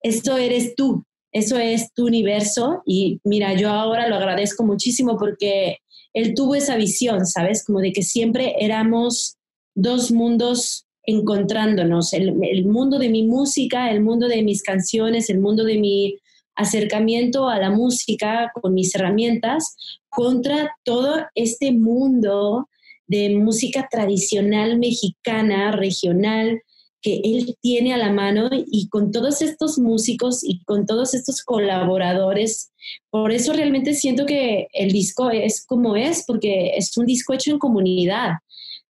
esto 0.00 0.38
eres 0.38 0.74
tú, 0.76 1.04
eso 1.32 1.58
es 1.58 1.92
tu 1.92 2.06
universo 2.06 2.82
y 2.86 3.20
mira, 3.24 3.54
yo 3.54 3.70
ahora 3.70 4.08
lo 4.08 4.16
agradezco 4.16 4.64
muchísimo 4.64 5.16
porque 5.18 5.78
él 6.14 6.34
tuvo 6.34 6.54
esa 6.54 6.76
visión, 6.76 7.26
¿sabes? 7.26 7.64
Como 7.64 7.80
de 7.80 7.92
que 7.92 8.02
siempre 8.02 8.54
éramos 8.58 9.36
dos 9.74 10.10
mundos 10.10 10.86
encontrándonos, 11.04 12.12
el, 12.12 12.66
mundo 12.66 12.98
de 12.98 13.08
mi 13.08 13.22
música, 13.22 13.90
el 13.90 14.02
mundo 14.02 14.28
de 14.28 14.42
mis 14.42 14.62
canciones, 14.62 15.30
el 15.30 15.40
mundo 15.40 15.64
de 15.64 15.78
mi 15.78 16.18
acercamiento 16.54 17.48
a 17.48 17.58
la 17.58 17.70
música 17.70 18.50
con 18.60 18.74
mis 18.74 18.94
herramientas, 18.94 19.74
contra 20.10 20.70
todo 20.84 21.24
este 21.34 21.72
mundo 21.72 22.68
de 23.06 23.30
música 23.36 23.88
tradicional 23.90 24.78
mexicana, 24.78 25.72
regional, 25.72 26.60
que 27.00 27.20
él 27.24 27.56
tiene 27.60 27.94
a 27.94 27.98
la 27.98 28.12
mano 28.12 28.50
y 28.52 28.88
con 28.88 29.12
todos 29.12 29.40
estos 29.42 29.78
músicos 29.78 30.40
y 30.42 30.62
con 30.64 30.86
todos 30.86 31.14
estos 31.14 31.42
colaboradores. 31.42 32.72
Por 33.10 33.32
eso 33.32 33.52
realmente 33.52 33.94
siento 33.94 34.26
que 34.26 34.68
el 34.72 34.90
disco 34.90 35.30
es 35.30 35.64
como 35.64 35.96
es, 35.96 36.24
porque 36.26 36.76
es 36.76 36.96
un 36.96 37.06
disco 37.06 37.34
hecho 37.34 37.52
en 37.52 37.58
comunidad. 37.58 38.32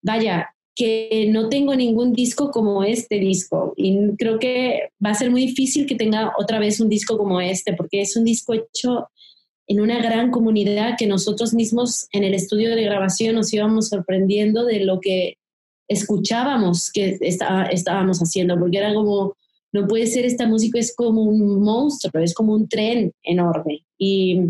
Vaya, 0.02 0.50
que 0.76 1.28
no 1.32 1.48
tengo 1.48 1.74
ningún 1.74 2.12
disco 2.12 2.50
como 2.50 2.84
este 2.84 3.18
disco 3.18 3.72
y 3.76 4.14
creo 4.18 4.38
que 4.38 4.90
va 5.04 5.10
a 5.10 5.14
ser 5.14 5.30
muy 5.30 5.46
difícil 5.46 5.86
que 5.86 5.94
tenga 5.94 6.34
otra 6.38 6.58
vez 6.58 6.80
un 6.80 6.90
disco 6.90 7.16
como 7.16 7.40
este, 7.40 7.72
porque 7.72 8.02
es 8.02 8.14
un 8.14 8.24
disco 8.24 8.52
hecho 8.52 9.08
en 9.66 9.80
una 9.80 9.98
gran 10.00 10.30
comunidad 10.30 10.96
que 10.98 11.06
nosotros 11.06 11.54
mismos 11.54 12.08
en 12.12 12.24
el 12.24 12.34
estudio 12.34 12.76
de 12.76 12.84
grabación 12.84 13.36
nos 13.36 13.52
íbamos 13.54 13.88
sorprendiendo 13.88 14.64
de 14.64 14.80
lo 14.80 15.00
que 15.00 15.38
escuchábamos 15.88 16.90
que 16.90 17.18
estábamos 17.20 18.18
haciendo, 18.18 18.58
porque 18.58 18.78
era 18.78 18.94
como, 18.94 19.36
no 19.72 19.86
puede 19.86 20.06
ser, 20.06 20.24
esta 20.24 20.46
música 20.46 20.78
es 20.78 20.94
como 20.94 21.22
un 21.22 21.62
monstruo, 21.62 22.22
es 22.22 22.34
como 22.34 22.52
un 22.54 22.68
tren 22.68 23.12
enorme. 23.22 23.84
Y 23.98 24.40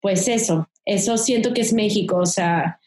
pues 0.00 0.28
eso, 0.28 0.68
eso 0.84 1.16
siento 1.16 1.52
que 1.52 1.62
es 1.62 1.72
México, 1.72 2.16
o 2.16 2.26
sea, 2.26 2.78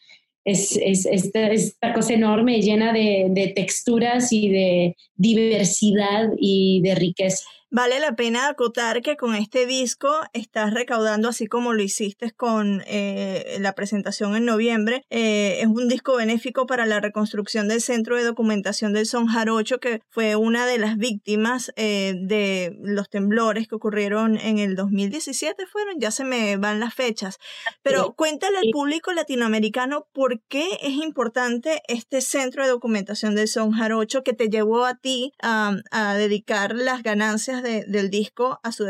es, 0.44 0.78
es, 0.80 1.04
esta, 1.04 1.92
cosa 1.92 2.14
enorme, 2.14 2.62
llena 2.62 2.92
de, 2.92 3.26
de 3.30 3.48
texturas 3.48 4.32
y 4.32 4.48
de 4.48 4.96
diversidad 5.16 6.30
y 6.38 6.80
de 6.82 6.94
riqueza. 6.94 7.44
Vale 7.70 8.00
la 8.00 8.16
pena 8.16 8.48
acotar 8.48 9.02
que 9.02 9.18
con 9.18 9.34
este 9.34 9.66
disco 9.66 10.08
estás 10.32 10.72
recaudando, 10.72 11.28
así 11.28 11.46
como 11.46 11.74
lo 11.74 11.82
hiciste 11.82 12.30
con 12.30 12.82
eh, 12.86 13.58
la 13.60 13.74
presentación 13.74 14.34
en 14.36 14.46
noviembre, 14.46 15.04
eh, 15.10 15.58
es 15.60 15.66
un 15.66 15.86
disco 15.86 16.16
benéfico 16.16 16.66
para 16.66 16.86
la 16.86 17.00
reconstrucción 17.00 17.68
del 17.68 17.82
Centro 17.82 18.16
de 18.16 18.24
Documentación 18.24 18.94
del 18.94 19.04
Son 19.04 19.26
Jarocho, 19.26 19.80
que 19.80 20.00
fue 20.08 20.34
una 20.34 20.64
de 20.64 20.78
las 20.78 20.96
víctimas 20.96 21.70
eh, 21.76 22.14
de 22.18 22.74
los 22.80 23.10
temblores 23.10 23.68
que 23.68 23.74
ocurrieron 23.74 24.38
en 24.38 24.58
el 24.58 24.74
2017, 24.74 25.66
fueron, 25.66 26.00
ya 26.00 26.10
se 26.10 26.24
me 26.24 26.56
van 26.56 26.80
las 26.80 26.94
fechas. 26.94 27.36
Pero 27.82 28.14
cuéntale 28.14 28.56
al 28.56 28.70
público 28.72 29.12
latinoamericano 29.12 30.06
por 30.14 30.40
qué 30.48 30.66
es 30.80 30.94
importante 30.94 31.82
este 31.86 32.22
Centro 32.22 32.62
de 32.62 32.70
Documentación 32.70 33.34
del 33.34 33.46
Son 33.46 33.72
Jarocho 33.72 34.22
que 34.22 34.32
te 34.32 34.48
llevó 34.48 34.86
a 34.86 34.94
ti 34.94 35.32
a 35.42 36.14
dedicar 36.16 36.74
las 36.74 37.02
ganancias 37.02 37.57
del 37.62 38.10
disco 38.10 38.60
a 38.62 38.72
su, 38.72 38.84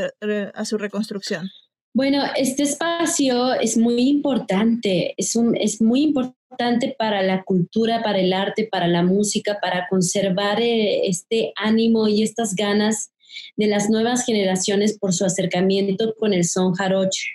a 0.54 0.64
su 0.64 0.78
reconstrucción? 0.78 1.50
Bueno, 1.94 2.22
este 2.37 2.62
espacio 2.62 3.54
es 3.54 3.76
muy 3.76 4.09
importante, 4.09 5.14
es, 5.16 5.35
un, 5.35 5.57
es 5.57 5.81
muy 5.81 6.02
importante 6.02 6.94
para 6.98 7.22
la 7.22 7.42
cultura, 7.42 8.02
para 8.02 8.20
el 8.20 8.33
arte, 8.33 8.68
para 8.70 8.87
la 8.87 9.02
música, 9.02 9.59
para 9.61 9.88
conservar 9.88 10.61
eh, 10.61 11.09
este 11.09 11.52
ánimo 11.57 12.07
y 12.07 12.22
estas 12.22 12.54
ganas 12.54 13.12
de 13.57 13.66
las 13.66 13.90
nuevas 13.90 14.24
generaciones 14.24 14.98
por 14.98 15.12
su 15.12 15.24
acercamiento 15.24 16.14
con 16.18 16.33
el 16.33 16.44
son 16.44 16.74
jarocho. 16.74 17.26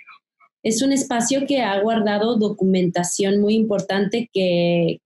Es 0.64 0.80
un 0.80 0.92
espacio 0.92 1.46
que 1.46 1.60
ha 1.60 1.78
guardado 1.80 2.36
documentación 2.36 3.40
muy 3.40 3.54
importante 3.54 4.30
que, 4.32 4.98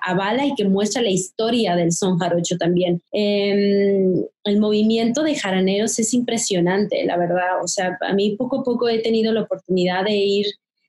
avala 0.00 0.46
y 0.46 0.54
que 0.54 0.64
muestra 0.64 1.02
la 1.02 1.10
historia 1.10 1.74
del 1.74 1.90
son 1.92 2.18
jarocho 2.18 2.56
también. 2.56 3.02
Em, 3.10 4.24
el 4.44 4.60
movimiento 4.60 5.24
de 5.24 5.34
jaraneros 5.34 5.98
es 5.98 6.14
impresionante, 6.14 7.04
la 7.04 7.18
verdad. 7.18 7.62
O 7.62 7.66
sea, 7.66 7.98
a 8.00 8.14
mí 8.14 8.36
poco 8.36 8.60
a 8.60 8.62
poco 8.62 8.88
he 8.88 9.00
tenido 9.00 9.32
la 9.32 9.42
oportunidad 9.42 10.04
de 10.04 10.16
ir 10.16 10.46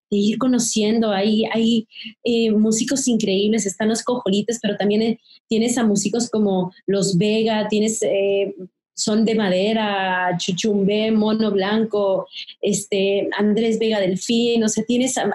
ir 0.10 0.38
conociendo. 0.38 1.12
Hay, 1.12 1.46
hay 1.52 1.88
eh, 2.24 2.52
músicos 2.52 3.08
increíbles, 3.08 3.66
están 3.66 3.90
los 3.90 4.04
cojolites, 4.04 4.60
pero 4.62 4.78
también 4.78 5.02
eh, 5.02 5.20
tienes 5.48 5.78
a 5.78 5.84
músicos 5.84 6.30
como 6.30 6.72
Los 6.86 7.18
Vega, 7.18 7.68
tienes 7.68 8.02
eh, 8.04 8.56
Son 8.98 9.24
de 9.24 9.36
Madera, 9.36 10.36
Chuchumbe, 10.38 11.12
Mono 11.12 11.52
Blanco, 11.52 12.28
este, 12.62 13.30
Andrés 13.38 13.78
Vega 13.80 14.00
Delfín, 14.00 14.64
o 14.64 14.70
sea, 14.70 14.84
tienes 14.84 15.18
a, 15.18 15.30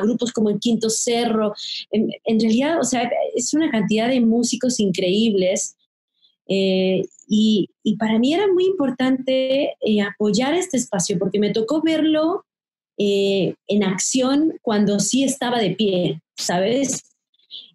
grupos 0.00 0.32
como 0.32 0.48
el 0.50 0.58
Quinto 0.58 0.88
Cerro. 0.90 1.54
En, 1.90 2.40
realidad, 2.40 2.80
o 2.80 2.84
sea, 2.84 3.10
es 3.36 3.52
una 3.54 3.70
cantidad 3.70 4.08
de 4.08 4.20
músicos 4.20 4.80
increíbles. 4.80 5.76
y, 6.48 7.68
y, 7.82 7.96
para 7.96 8.18
mí 8.18 8.34
era 8.34 8.46
muy 8.52 8.64
importante 8.64 9.76
apoyar 10.06 10.54
este 10.54 10.76
espacio 10.76 11.18
porque 11.18 11.38
me 11.38 11.50
tocó 11.50 11.82
verlo 11.82 12.44
eh, 12.98 13.54
en 13.68 13.84
acción 13.84 14.58
cuando 14.62 15.00
sí 15.00 15.24
estaba 15.24 15.58
de 15.58 15.70
pie, 15.70 16.20
¿sabes? 16.36 17.11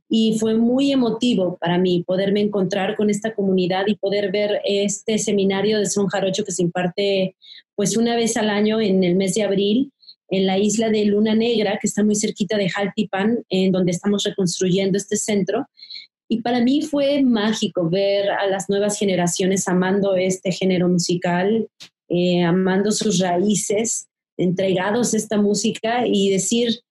Y 0.10 0.38
fue 0.40 0.56
muy 0.56 0.92
emotivo 0.92 1.58
para 1.58 1.78
mí 1.78 2.04
poderme 2.06 2.42
encontrar 2.42 2.96
con 2.96 3.10
esta 3.10 3.36
comunidad 3.36 3.88
y 3.88 3.96
poder 3.96 4.32
ver 4.32 4.62
este 4.64 5.18
seminario 5.18 5.80
de 5.80 5.86
Son 5.86 6.08
Jarocho 6.08 6.46
que 6.46 6.52
se 6.52 6.64
imparte 6.64 7.36
pues 7.76 7.98
una 7.98 8.16
vez 8.16 8.38
al 8.38 8.50
año 8.50 8.80
en 8.80 9.04
el 9.04 9.16
mes 9.16 9.36
de 9.36 9.44
abril 9.44 9.92
en 10.30 10.46
la 10.46 10.58
isla 10.58 10.90
de 10.90 11.06
Luna 11.06 11.36
Negra, 11.36 11.78
que 11.80 11.88
está 11.88 12.04
muy 12.04 12.16
cerquita 12.16 12.58
de 12.58 12.70
Jaltipan, 12.70 13.46
en 13.50 13.72
donde 13.72 13.92
estamos 13.92 14.24
reconstruyendo 14.24 14.98
este 14.98 15.16
centro. 15.16 15.68
Y 16.28 16.42
para 16.42 16.60
mí 16.62 16.82
fue 16.82 17.24
mágico 17.24 17.90
ver 17.90 18.30
a 18.30 18.48
las 18.48 18.70
nuevas 18.70 19.00
generaciones 19.00 19.68
amando 19.68 20.16
este 20.16 20.52
género 20.52 20.90
musical, 20.90 21.68
eh, 22.10 22.44
amando 22.44 22.92
sus 22.92 23.20
raíces 23.20 24.08
entregados 24.38 25.14
a 25.14 25.18
esta 25.18 25.38
música 25.42 26.06
y 26.06 26.30
decir, 26.30 26.82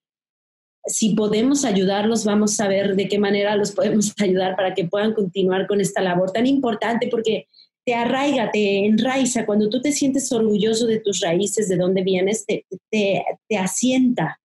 si 0.86 1.14
podemos 1.14 1.64
ayudarlos, 1.64 2.24
vamos 2.24 2.58
a 2.60 2.68
ver 2.68 2.96
de 2.96 3.08
qué 3.08 3.18
manera 3.18 3.56
los 3.56 3.72
podemos 3.72 4.12
ayudar 4.20 4.56
para 4.56 4.74
que 4.74 4.84
puedan 4.84 5.14
continuar 5.14 5.66
con 5.66 5.80
esta 5.80 6.00
labor 6.00 6.32
tan 6.32 6.46
importante 6.46 7.08
porque 7.08 7.46
te 7.84 7.94
arraiga, 7.94 8.50
te 8.50 8.84
enraiza. 8.84 9.46
Cuando 9.46 9.68
tú 9.68 9.80
te 9.80 9.92
sientes 9.92 10.30
orgulloso 10.32 10.86
de 10.86 10.98
tus 10.98 11.20
raíces, 11.20 11.68
de 11.68 11.76
dónde 11.76 12.02
vienes, 12.02 12.44
te, 12.44 12.66
te, 12.90 13.56
asienta. 13.56 14.40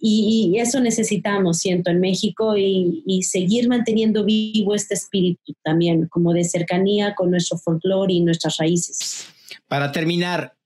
Y, 0.00 0.56
eso 0.58 0.80
necesitamos, 0.80 1.58
siento, 1.58 1.90
en 1.90 2.00
México 2.00 2.56
y, 2.56 3.02
y, 3.06 3.22
seguir 3.22 3.68
manteniendo 3.68 4.24
vivo 4.24 4.74
este 4.74 4.94
espíritu 4.94 5.54
también, 5.62 6.08
como 6.08 6.32
de 6.32 6.44
cercanía 6.44 7.14
con 7.14 7.30
nuestro 7.30 7.58
folclore 7.58 8.14
y 8.14 8.20
nuestras 8.20 8.56
raíces. 8.56 9.26
Para 9.68 9.92
terminar, 9.92 10.56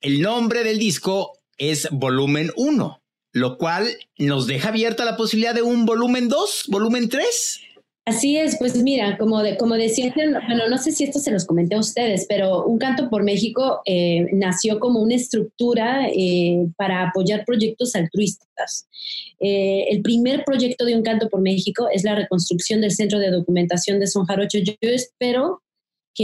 el 0.00 0.22
nombre 0.22 0.62
del 0.64 0.78
disco 0.78 1.40
es 1.58 1.88
volumen 1.90 2.50
1, 2.56 2.99
lo 3.32 3.58
cual 3.58 3.88
nos 4.18 4.46
deja 4.46 4.68
abierta 4.68 5.04
la 5.04 5.16
posibilidad 5.16 5.54
de 5.54 5.62
un 5.62 5.86
volumen 5.86 6.28
2, 6.28 6.64
volumen 6.68 7.08
3. 7.08 7.60
Así 8.06 8.36
es, 8.36 8.56
pues 8.58 8.82
mira, 8.82 9.18
como, 9.18 9.42
de, 9.42 9.56
como 9.56 9.76
decía, 9.76 10.12
bueno, 10.14 10.40
no 10.68 10.78
sé 10.78 10.90
si 10.90 11.04
esto 11.04 11.20
se 11.20 11.30
los 11.30 11.44
comenté 11.44 11.76
a 11.76 11.80
ustedes, 11.80 12.26
pero 12.28 12.64
Un 12.64 12.78
Canto 12.78 13.08
por 13.08 13.22
México 13.22 13.82
eh, 13.84 14.26
nació 14.32 14.80
como 14.80 15.00
una 15.00 15.14
estructura 15.14 16.08
eh, 16.08 16.66
para 16.76 17.08
apoyar 17.08 17.44
proyectos 17.44 17.94
altruistas. 17.94 18.88
Eh, 19.38 19.84
el 19.90 20.02
primer 20.02 20.44
proyecto 20.44 20.86
de 20.86 20.96
Un 20.96 21.02
Canto 21.02 21.28
por 21.28 21.40
México 21.40 21.88
es 21.92 22.02
la 22.02 22.14
reconstrucción 22.14 22.80
del 22.80 22.90
Centro 22.90 23.18
de 23.18 23.30
Documentación 23.30 24.00
de 24.00 24.06
Son 24.06 24.24
Jarocho. 24.24 24.58
Yo 24.58 24.74
espero 24.80 25.62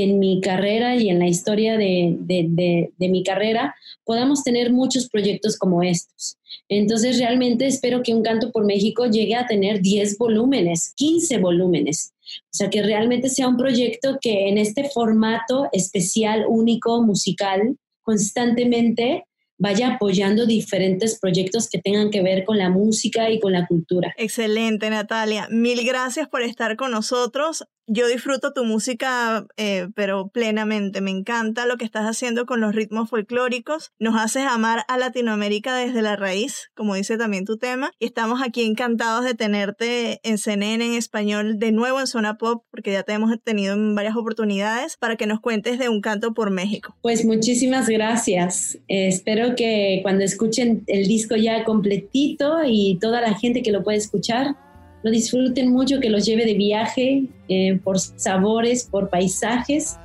en 0.03 0.19
mi 0.19 0.41
carrera 0.41 0.97
y 0.97 1.09
en 1.09 1.19
la 1.19 1.27
historia 1.27 1.77
de, 1.77 2.91
mi 2.99 3.23
carrera 3.23 3.75
podamos 4.05 4.43
tener 4.43 4.73
muchos 4.73 5.09
proyectos 5.09 5.57
como 5.59 5.83
estos. 5.83 6.39
Entonces, 6.69 7.19
realmente 7.19 7.67
espero 7.67 8.03
que 8.03 8.15
Un 8.15 8.23
Canto 8.23 8.51
por 8.51 8.65
México 8.65 9.07
llegue 9.07 9.37
a 9.37 9.47
tener 9.47 9.81
10 9.81 10.19
volúmenes, 10.19 10.93
15 10.97 11.39
volúmenes. 11.39 12.13
O 12.45 12.57
sea, 12.57 12.71
que 12.71 12.83
realmente 12.83 13.29
sea 13.29 13.49
un 13.49 13.57
proyecto 13.57 14.19
que 14.21 14.49
en 14.49 14.59
este 14.59 14.89
formato 14.89 15.69
especial, 15.73 16.45
único, 16.49 17.03
musical, 17.03 17.77
constantemente 18.03 19.25
vaya 19.59 19.95
apoyando 19.95 20.45
diferentes 20.45 21.19
proyectos 21.19 21.69
que 21.71 21.81
tengan 21.81 22.11
que 22.11 22.23
ver 22.23 22.45
con 22.45 22.59
la 22.59 22.69
música 22.69 23.31
y 23.31 23.41
con 23.41 23.53
la 23.53 23.67
cultura. 23.67 24.15
Excelente, 24.17 24.91
Natalia. 24.91 25.49
Mil 25.51 25.85
gracias 25.87 26.29
por 26.29 26.43
estar 26.43 26.77
con 26.77 26.91
nosotros 26.91 27.65
yo 27.87 28.09
disfruto 28.09 28.53
tu 28.53 28.65
música, 28.65 29.47
eh, 29.57 29.89
pero 29.95 30.29
plenamente. 30.29 31.01
Me 31.01 31.11
encanta 31.11 31.67
lo 31.67 31.77
que 31.77 31.85
estás 31.85 32.05
haciendo 32.05 32.47
con 32.47 32.61
los 32.61 32.75
ritmos 32.75 33.11
folclóricos. 33.11 33.93
Nos 33.99 34.17
haces 34.17 34.45
amar 34.49 34.85
a 34.89 34.99
Latinoamérica 34.99 35.77
desde 35.77 36.03
la 36.03 36.17
raíz, 36.17 36.71
como 36.75 36.95
dice 36.95 37.17
también 37.17 37.45
tu 37.45 37.57
tema. 37.59 37.91
Y 37.99 38.07
estamos 38.07 38.43
aquí 38.43 38.65
encantados 38.65 39.25
de 39.25 39.35
tenerte 39.35 40.21
en 40.23 40.39
CNN 40.39 40.85
en 40.85 40.95
español 40.95 41.59
de 41.59 41.73
nuevo 41.73 42.01
en 42.01 42.07
Zona 42.07 42.39
Pop, 42.39 42.65
porque 42.71 42.93
ya 42.93 43.03
te 43.03 43.13
hemos 43.13 43.31
tenido 43.43 43.75
en 43.75 43.95
varias 43.95 44.17
oportunidades 44.17 44.97
para 44.97 45.17
que 45.17 45.27
nos 45.27 45.41
cuentes 45.41 45.79
de 45.79 45.89
un 45.89 46.01
canto 46.01 46.35
por 46.35 46.51
México. 46.51 46.97
Pues 47.03 47.25
muchísimas 47.25 47.89
gracias. 47.89 48.79
Eh, 48.89 49.09
espero 49.09 49.55
que 49.57 50.01
cuando 50.03 50.25
escuchen 50.25 50.83
el 50.87 51.07
disco 51.07 51.37
ya 51.37 51.65
completito 51.65 52.59
y 52.67 52.99
toda 53.01 53.21
la 53.21 53.35
gente 53.35 53.63
que 53.63 53.73
lo 53.73 53.83
puede 53.83 53.99
escuchar, 53.99 54.57
lo 55.07 55.13
disfruten 55.13 55.71
mucho, 55.71 56.01
que 56.01 56.11
los 56.11 56.27
lleve 56.27 56.45
de 56.45 56.55
viaje 56.55 57.27
eh, 57.49 57.79
por 57.85 58.01
sabores, 58.01 58.89
por 58.91 59.09
paisajes. 59.09 59.99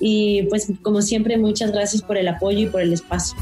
Y 0.00 0.44
pues 0.44 0.72
como 0.80 1.02
siempre, 1.02 1.36
muchas 1.36 1.70
gracias 1.70 2.00
por 2.00 2.16
el 2.16 2.28
apoyo 2.28 2.60
y 2.60 2.66
por 2.66 2.80
el 2.80 2.94
espacio. 2.94 3.36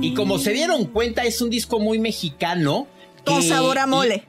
Y 0.00 0.14
como 0.14 0.38
se 0.38 0.54
dieron 0.54 0.86
cuenta, 0.86 1.24
es 1.24 1.42
un 1.42 1.50
disco 1.50 1.78
muy 1.78 1.98
mexicano. 1.98 2.86
Con 3.22 3.42
sabor 3.42 3.78
a 3.78 3.86
mole. 3.86 4.24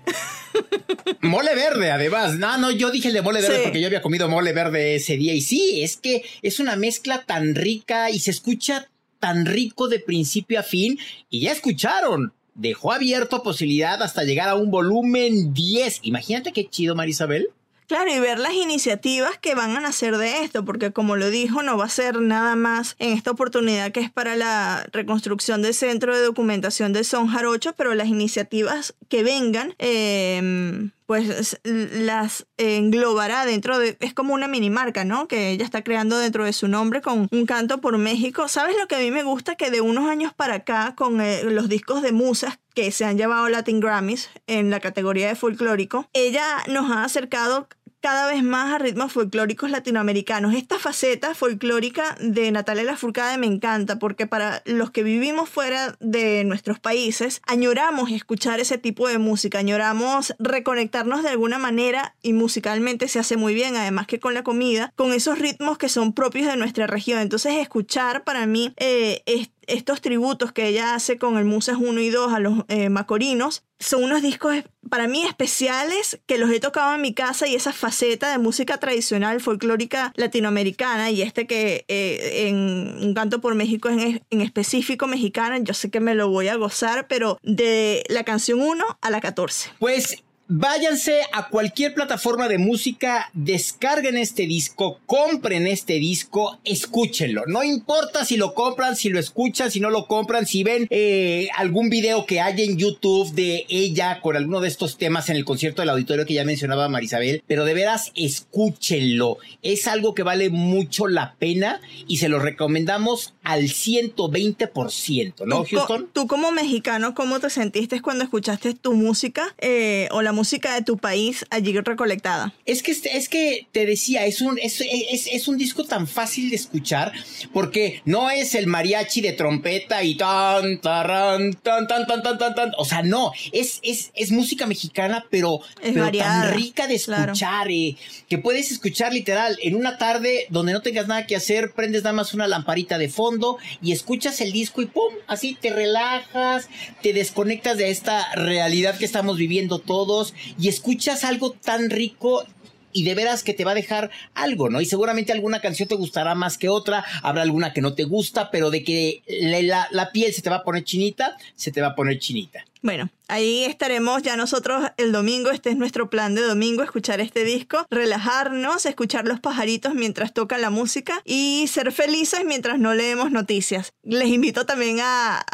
Mole 1.22 1.56
verde, 1.56 1.92
además. 1.92 2.38
No, 2.38 2.58
no, 2.58 2.72
yo 2.72 2.92
dije 2.92 3.10
el 3.10 3.14
de 3.14 3.22
mole 3.22 3.42
verde 3.42 3.62
porque 3.64 3.82
yo 3.82 3.88
había 3.88 4.02
comido 4.02 4.30
mole 4.30 4.54
verde 4.54 4.96
ese 4.96 5.18
día. 5.18 5.34
Y 5.34 5.42
sí, 5.42 5.82
es 5.84 5.98
que 5.98 6.24
es 6.42 6.60
una 6.60 6.76
mezcla 6.76 7.24
tan 7.26 7.56
rica 7.56 8.10
y 8.10 8.20
se 8.20 8.32
escucha 8.32 8.90
tan 9.20 9.46
rico 9.46 9.88
de 9.88 10.00
principio 10.00 10.60
a 10.60 10.64
fin. 10.64 11.00
Y 11.30 11.42
ya 11.42 11.52
escucharon. 11.52 12.34
Dejó 12.54 12.92
abierto 12.92 13.44
posibilidad 13.44 14.04
hasta 14.04 14.24
llegar 14.24 14.50
a 14.50 14.56
un 14.56 14.72
volumen 14.72 15.54
10. 15.54 16.00
Imagínate 16.04 16.52
qué 16.52 16.68
chido, 16.68 16.96
Marisabel. 16.96 17.50
Claro, 17.92 18.10
y 18.10 18.22
ver 18.22 18.40
las 18.40 18.54
iniciativas 18.54 19.38
que 19.38 19.54
van 19.54 19.76
a 19.76 19.82
nacer 19.82 20.18
de 20.18 20.46
esto, 20.46 20.64
porque 20.64 20.94
como 20.94 21.18
lo 21.18 21.30
dijo, 21.30 21.62
no 21.62 21.76
va 21.76 21.84
a 21.84 21.90
ser 21.90 22.22
nada 22.22 22.56
más 22.56 22.96
en 23.00 23.10
esta 23.10 23.32
oportunidad 23.32 23.92
que 23.92 24.00
es 24.00 24.10
para 24.10 24.38
la 24.38 24.88
reconstrucción 24.94 25.62
del 25.62 25.74
centro 25.74 26.16
de 26.16 26.24
documentación 26.24 26.94
de 26.94 27.04
Son 27.04 27.28
Jarocho, 27.28 27.74
pero 27.74 27.94
las 27.94 28.08
iniciativas 28.08 28.96
que 29.10 29.24
vengan, 29.24 29.76
em, 29.78 30.92
pues 31.06 31.60
las 31.66 32.46
englobará 32.56 33.46
dentro 33.46 33.78
de, 33.78 33.98
es 34.00 34.14
como 34.14 34.34
una 34.34 34.48
mini 34.48 34.70
marca, 34.70 35.04
¿no? 35.04 35.28
Que 35.28 35.50
ella 35.50 35.66
está 35.66 35.84
creando 35.84 36.18
dentro 36.18 36.46
de 36.46 36.54
su 36.54 36.70
nombre 36.70 37.02
con 37.02 37.28
un 37.30 37.46
canto 37.46 37.82
por 37.82 37.98
México. 37.98 38.48
¿Sabes 38.48 38.78
lo 38.80 38.88
que 38.88 38.96
a 38.96 39.00
mí 39.00 39.12
me 39.12 39.24
gusta? 39.24 39.56
Que 39.56 39.70
de 39.70 39.82
unos 39.82 40.10
años 40.10 40.34
para 40.34 40.56
acá, 40.56 40.96
con 40.96 41.20
eh, 41.20 41.44
los 41.44 41.68
discos 41.68 42.02
de 42.02 42.14
musas 42.14 42.58
que 42.74 42.94
se 42.94 43.04
han 43.04 43.18
llevado 43.18 43.50
Latin 43.50 43.82
Grammys 43.82 44.30
en 44.48 44.70
la 44.70 44.80
categoría 44.80 45.28
de 45.28 45.36
folclórico, 45.36 46.08
ella 46.14 46.46
nos 46.70 46.90
ha 46.90 47.04
acercado 47.04 47.68
cada 48.02 48.28
vez 48.28 48.44
más 48.44 48.74
a 48.74 48.80
ritmos 48.80 49.14
folclóricos 49.14 49.70
latinoamericanos. 49.70 50.56
Esta 50.56 50.80
faceta 50.80 51.36
folclórica 51.36 52.16
de 52.20 52.52
Natalia 52.52 52.84
Lafourcade 52.84 53.38
me 53.38 53.46
encanta 53.48 54.00
porque 54.00 54.28
para 54.28 54.64
los 54.66 54.90
que 54.90 55.04
vivimos 55.04 55.50
fuera 55.50 55.96
de 56.00 56.44
nuestros 56.44 56.80
países, 56.80 57.42
añoramos 57.46 58.12
escuchar 58.12 58.60
ese 58.60 58.80
tipo 58.80 59.08
de 59.08 59.20
música, 59.20 59.60
añoramos 59.60 60.36
reconectarnos 60.40 61.22
de 61.24 61.30
alguna 61.30 61.60
manera 61.60 62.16
y 62.24 62.34
musicalmente 62.34 63.08
se 63.08 63.20
hace 63.20 63.38
muy 63.38 63.54
bien, 63.54 63.76
además 63.76 64.08
que 64.08 64.20
con 64.20 64.34
la 64.34 64.44
comida, 64.44 64.92
con 64.96 65.14
esos 65.14 65.38
ritmos 65.38 65.78
que 65.78 65.88
son 65.88 66.14
propios 66.14 66.48
de 66.48 66.58
nuestra 66.58 66.88
región. 66.88 67.20
Entonces 67.20 67.54
escuchar 67.56 68.24
para 68.24 68.48
mí 68.48 68.74
eh, 68.78 69.22
estos 69.68 70.02
tributos 70.02 70.52
que 70.52 70.68
ella 70.68 70.96
hace 70.96 71.18
con 71.18 71.38
el 71.38 71.46
Musas 71.46 71.78
1 71.80 72.00
y 72.02 72.10
2 72.10 72.34
a 72.34 72.40
los 72.40 72.66
eh, 72.68 72.90
macorinos 72.90 73.64
son 73.80 74.04
unos 74.04 74.22
discos 74.22 74.56
para 74.90 75.08
mí 75.08 75.24
especiales 75.24 76.20
que 76.28 76.38
los 76.38 76.52
he 76.52 76.60
tocado 76.60 76.94
en 76.96 77.02
mi 77.02 77.14
casa 77.14 77.48
y 77.48 77.56
esa 77.56 77.74
faceta 77.74 78.32
de 78.32 78.38
música 78.38 78.78
tradicional 78.78 79.42
folclórica 79.42 80.14
latinoamericana 80.16 81.10
y 81.10 81.22
este 81.22 81.48
que 81.48 81.86
eh, 81.88 82.48
en 82.48 83.04
Un 83.04 83.14
canto 83.14 83.42
por 83.42 83.56
México 83.56 83.90
es 83.90 84.22
en, 84.30 84.42
específico 84.42 85.08
mexicana, 85.08 85.58
yo 85.60 85.74
sé 85.74 85.90
que 85.90 86.00
me 86.00 86.16
lo 86.16 86.30
voy 86.30 86.48
a 86.48 86.56
gozar, 86.56 87.08
pero 87.08 87.40
de 87.42 88.04
la 88.10 88.24
canción 88.24 88.62
1 88.62 88.86
a 89.02 89.10
la 89.10 89.22
14. 89.22 89.72
Pues 89.80 90.24
váyanse 90.54 91.22
a 91.32 91.48
cualquier 91.48 91.94
plataforma 91.94 92.50
de 92.50 92.58
música, 92.58 93.30
descarguen 93.32 94.18
este 94.18 94.46
disco, 94.48 95.00
compren 95.06 95.66
este 95.66 95.94
disco, 95.94 96.60
escúchenlo. 96.66 97.46
No 97.48 97.64
importa 97.64 98.26
si 98.26 98.36
lo 98.36 98.54
compran, 98.54 98.98
si 98.98 99.08
lo 99.08 99.18
escuchan, 99.18 99.72
si 99.72 99.80
no 99.80 99.90
lo 99.90 100.08
compran, 100.08 100.46
si 100.46 100.64
ven 100.64 100.88
eh, 100.90 101.48
algún 101.56 101.90
video 101.90 102.26
que 102.26 102.42
hay 102.42 102.64
en 102.64 102.78
YouTube 102.78 103.32
de 103.32 103.66
ella 103.70 104.20
con 104.20 104.36
alguno 104.36 104.60
de 104.60 104.68
estos 104.68 104.98
temas 104.98 105.30
en 105.30 105.38
el 105.38 105.46
concierto 105.46 105.84
del 105.84 105.90
auditorio 105.90 106.26
que 106.26 106.34
ya 106.34 106.44
mencionaba 106.44 106.90
Marisabel, 106.90 107.44
pero 107.48 107.64
de 107.64 107.74
veras 107.74 108.12
escúchenlo. 108.16 109.38
Es 109.62 109.88
algo 109.88 110.14
que 110.14 110.24
vale 110.24 110.50
mucho 110.50 111.08
la 111.08 111.36
pena 111.36 111.80
y 112.08 112.18
se 112.18 112.28
lo 112.28 112.40
recomendamos 112.40 113.36
al 113.42 113.64
120%, 113.70 115.46
¿no, 115.46 115.64
Houston? 115.64 116.10
Tú 116.12 116.28
como 116.28 116.52
mexicano, 116.52 117.16
¿cómo 117.16 117.40
te 117.40 117.50
sentiste 117.50 118.02
cuando 118.02 118.26
escuchaste 118.26 118.74
tu 118.74 118.96
música 118.96 119.56
eh, 119.58 120.10
o 120.12 120.22
la 120.22 120.34
música 120.34 120.41
de 120.76 120.82
tu 120.84 120.98
país 120.98 121.46
allí 121.50 121.78
recolectada? 121.80 122.54
Es 122.66 122.84
que, 122.84 122.92
es 122.92 123.30
que 123.30 123.68
te 123.72 123.86
decía, 123.86 124.26
es 124.26 124.42
un, 124.42 124.58
es, 124.60 124.82
es, 124.82 125.48
un 125.48 125.58
disco 125.58 125.84
tan 125.84 126.08
fácil 126.08 126.50
de 126.50 126.56
escuchar 126.56 127.12
porque 127.54 128.02
no 128.06 128.30
es 128.30 128.56
el 128.56 128.68
mariachi 128.68 129.22
de 129.22 129.34
trompeta 129.34 130.04
y 130.04 130.16
tan, 130.16 130.80
tan, 130.82 131.54
tan, 131.62 131.88
tan, 131.88 132.06
tan, 132.06 132.22
tan, 132.22 132.56
tan. 132.56 132.72
O 132.78 132.86
sea, 132.86 133.02
no, 133.02 133.32
es, 133.52 133.80
es, 133.84 134.12
es 134.16 134.32
música 134.32 134.66
mexicana, 134.66 135.26
pero, 135.30 135.62
tan 135.82 136.54
rica 136.54 136.88
de 136.88 136.96
escuchar, 136.96 137.70
eh, 137.70 137.96
que 138.30 138.38
puedes 138.38 138.72
escuchar 138.72 139.14
literal 139.14 139.58
en 139.62 139.76
una 139.76 139.98
tarde 139.98 140.48
donde 140.50 140.74
no 140.74 140.82
tengas 140.82 141.08
nada 141.08 141.28
que 141.28 141.36
hacer, 141.36 141.74
prendes 141.74 142.04
nada 142.04 142.14
más 142.14 142.34
una 142.34 142.48
lamparita 142.48 142.98
de 142.98 143.10
fondo 143.10 143.58
y 143.82 143.92
escuchas 143.92 144.42
el 144.42 144.52
disco 144.52 144.82
y 144.82 144.86
¡pum! 144.86 145.14
Así 145.28 145.58
te 145.60 145.72
relajas, 145.72 146.70
te 147.02 147.14
desconectas 147.14 147.78
de 147.78 147.90
esta 147.90 148.34
realidad 148.36 148.98
que 148.98 149.06
estamos 149.06 149.38
viviendo 149.38 149.80
todos 149.80 150.31
y 150.60 150.68
escuchas 150.68 151.24
algo 151.24 151.52
tan 151.52 151.90
rico 151.90 152.46
y 152.94 153.04
de 153.04 153.16
veras 153.16 153.44
que 153.44 153.54
te 153.54 153.64
va 153.64 153.72
a 153.72 153.76
dejar 153.76 154.12
algo, 154.34 154.70
¿no? 154.70 154.82
Y 154.82 154.86
seguramente 154.86 155.32
alguna 155.32 155.62
canción 155.62 155.88
te 155.88 155.96
gustará 155.96 156.36
más 156.36 156.58
que 156.58 156.70
otra, 156.70 157.06
habrá 157.24 157.42
alguna 157.42 157.74
que 157.74 157.82
no 157.82 157.94
te 157.94 158.04
gusta, 158.04 158.52
pero 158.52 158.70
de 158.70 158.84
que 158.84 159.24
la, 159.28 159.88
la, 159.92 160.12
piel 160.12 160.34
se 160.34 160.42
te 160.42 160.50
va 160.50 160.58
a 160.58 160.64
poner 160.64 160.84
chinita, 160.84 161.38
se 161.56 161.72
te 161.72 161.82
va 161.82 161.88
a 161.88 161.96
poner 161.96 162.20
chinita. 162.20 162.66
Bueno, 162.84 163.12
ahí 163.28 163.64
estaremos 163.64 164.24
ya 164.24 164.36
nosotros 164.36 164.84
el 164.98 165.12
domingo, 165.12 165.52
este 165.52 165.70
es 165.70 165.78
nuestro 165.78 166.10
plan 166.10 166.34
de 166.34 166.42
domingo, 166.42 166.82
escuchar 166.82 167.22
este 167.22 167.44
disco, 167.44 167.86
relajarnos, 167.92 168.88
escuchar 168.88 169.28
los 169.28 169.40
pajaritos 169.40 169.94
mientras 169.94 170.34
toca 170.34 170.58
la 170.58 170.72
música 170.72 171.22
y 171.24 171.68
ser 171.68 171.92
felices 171.92 172.44
mientras 172.44 172.80
no 172.80 172.96
leemos 172.96 173.30
noticias. 173.30 173.94
Les 174.02 174.30
invito 174.30 174.66
también 174.66 174.98
a, 175.00 175.46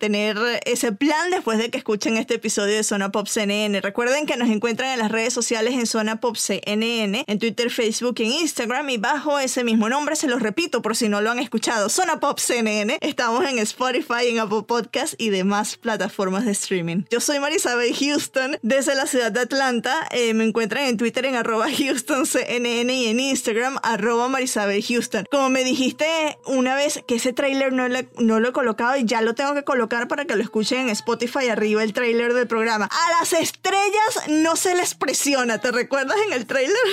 tener 0.00 0.36
ese 0.66 0.90
plan 0.90 1.30
después 1.30 1.58
de 1.58 1.70
que 1.70 1.78
escuchen 1.78 2.16
este 2.16 2.34
episodio 2.34 2.74
de 2.74 2.82
Zona 2.82 3.12
Pop 3.12 3.28
CNN. 3.28 3.80
Recuerden 3.80 4.26
que 4.26 4.36
nos 4.36 4.48
encuentran 4.48 4.90
en 4.90 4.98
las 4.98 5.12
redes 5.12 5.32
sociales 5.32 5.74
en 5.74 5.86
Zona 5.86 6.20
Pop 6.20 6.36
CNN, 6.36 7.24
en 7.26 7.38
Twitter, 7.38 7.70
Facebook 7.70 8.16
en 8.18 8.32
Instagram 8.32 8.90
y 8.90 8.96
bajo 8.96 9.38
ese 9.38 9.62
mismo 9.62 9.88
nombre, 9.88 10.16
se 10.16 10.26
los 10.26 10.42
repito 10.42 10.82
por 10.82 10.96
si 10.96 11.08
no 11.08 11.20
lo 11.20 11.30
han 11.30 11.38
escuchado, 11.38 11.88
Zona 11.88 12.18
Pop 12.18 12.40
CNN. 12.40 12.98
Estamos 13.00 13.44
en 13.46 13.60
Spotify, 13.60 14.26
en 14.28 14.40
Apple 14.40 14.64
Podcasts 14.66 15.14
y 15.18 15.30
demás 15.30 15.76
plataformas 15.76 16.44
de 16.44 16.63
streaming. 16.64 17.04
Yo 17.10 17.20
soy 17.20 17.38
Marisabel 17.38 17.94
Houston 17.94 18.58
desde 18.62 18.94
la 18.94 19.06
ciudad 19.06 19.30
de 19.30 19.40
Atlanta. 19.40 20.06
Eh, 20.10 20.34
me 20.34 20.44
encuentran 20.44 20.86
en 20.86 20.96
Twitter 20.96 21.26
en 21.26 21.36
arroba 21.36 21.66
HoustonCNN 21.66 22.90
y 22.90 23.06
en 23.06 23.20
Instagram 23.20 23.78
arroba 23.82 24.28
Marisabel 24.28 24.82
Houston. 24.82 25.26
Como 25.30 25.50
me 25.50 25.64
dijiste 25.64 26.06
una 26.46 26.74
vez 26.74 27.02
que 27.06 27.16
ese 27.16 27.32
trailer 27.32 27.72
no, 27.72 27.86
no 28.18 28.40
lo 28.40 28.48
he 28.48 28.52
colocado 28.52 28.96
y 28.96 29.04
ya 29.04 29.20
lo 29.20 29.34
tengo 29.34 29.54
que 29.54 29.64
colocar 29.64 30.08
para 30.08 30.24
que 30.24 30.36
lo 30.36 30.42
escuchen 30.42 30.80
en 30.80 30.88
Spotify 30.90 31.48
arriba 31.48 31.82
el 31.82 31.92
trailer 31.92 32.32
del 32.32 32.46
programa. 32.46 32.88
A 32.90 33.20
las 33.20 33.32
estrellas 33.32 34.28
no 34.28 34.56
se 34.56 34.74
les 34.74 34.94
presiona, 34.94 35.60
¿te 35.60 35.70
recuerdas 35.70 36.16
en 36.26 36.32
el 36.32 36.46
trailer? 36.46 36.76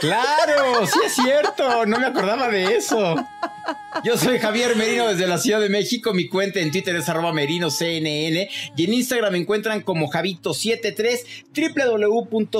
Claro, 0.00 0.86
sí 0.86 0.98
es 1.04 1.14
cierto, 1.14 1.84
no 1.84 1.98
me 1.98 2.06
acordaba 2.06 2.48
de 2.48 2.76
eso. 2.76 3.16
Yo 4.04 4.16
soy 4.16 4.38
Javier 4.38 4.76
Merino 4.76 5.08
desde 5.08 5.26
la 5.26 5.36
Ciudad 5.36 5.60
de 5.60 5.68
México. 5.68 6.14
Mi 6.14 6.28
cuenta 6.28 6.60
en 6.60 6.70
Twitter 6.70 6.94
es 6.96 7.08
arroba 7.08 7.32
merinoCNN 7.32 8.48
y 8.76 8.84
en 8.84 8.94
Instagram 9.00 9.32
me 9.32 9.38
encuentran 9.38 9.82
como 9.82 10.10
Javito73 10.10 11.24
www.cnne.com 12.30 12.56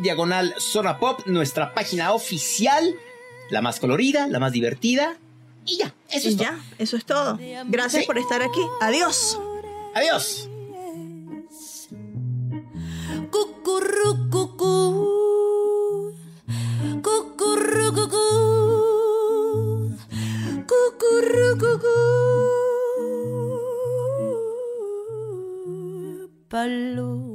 diagonal 0.00 0.54
Zona 0.58 0.98
Pop, 0.98 1.26
nuestra 1.26 1.74
página 1.74 2.12
oficial, 2.12 2.94
la 3.50 3.60
más 3.60 3.80
colorida, 3.80 4.28
la 4.28 4.38
más 4.38 4.52
divertida. 4.52 5.16
Y 5.66 5.78
ya, 5.78 5.94
eso 6.10 6.28
es 6.28 6.36
ya, 6.36 6.60
eso 6.78 6.96
es 6.96 7.04
todo. 7.04 7.38
Gracias 7.66 8.04
por 8.04 8.18
estar 8.18 8.42
aquí. 8.42 8.60
Adiós. 8.80 9.38
Adiós. 9.94 10.48
pas 26.54 26.68
l'eau 26.68 27.33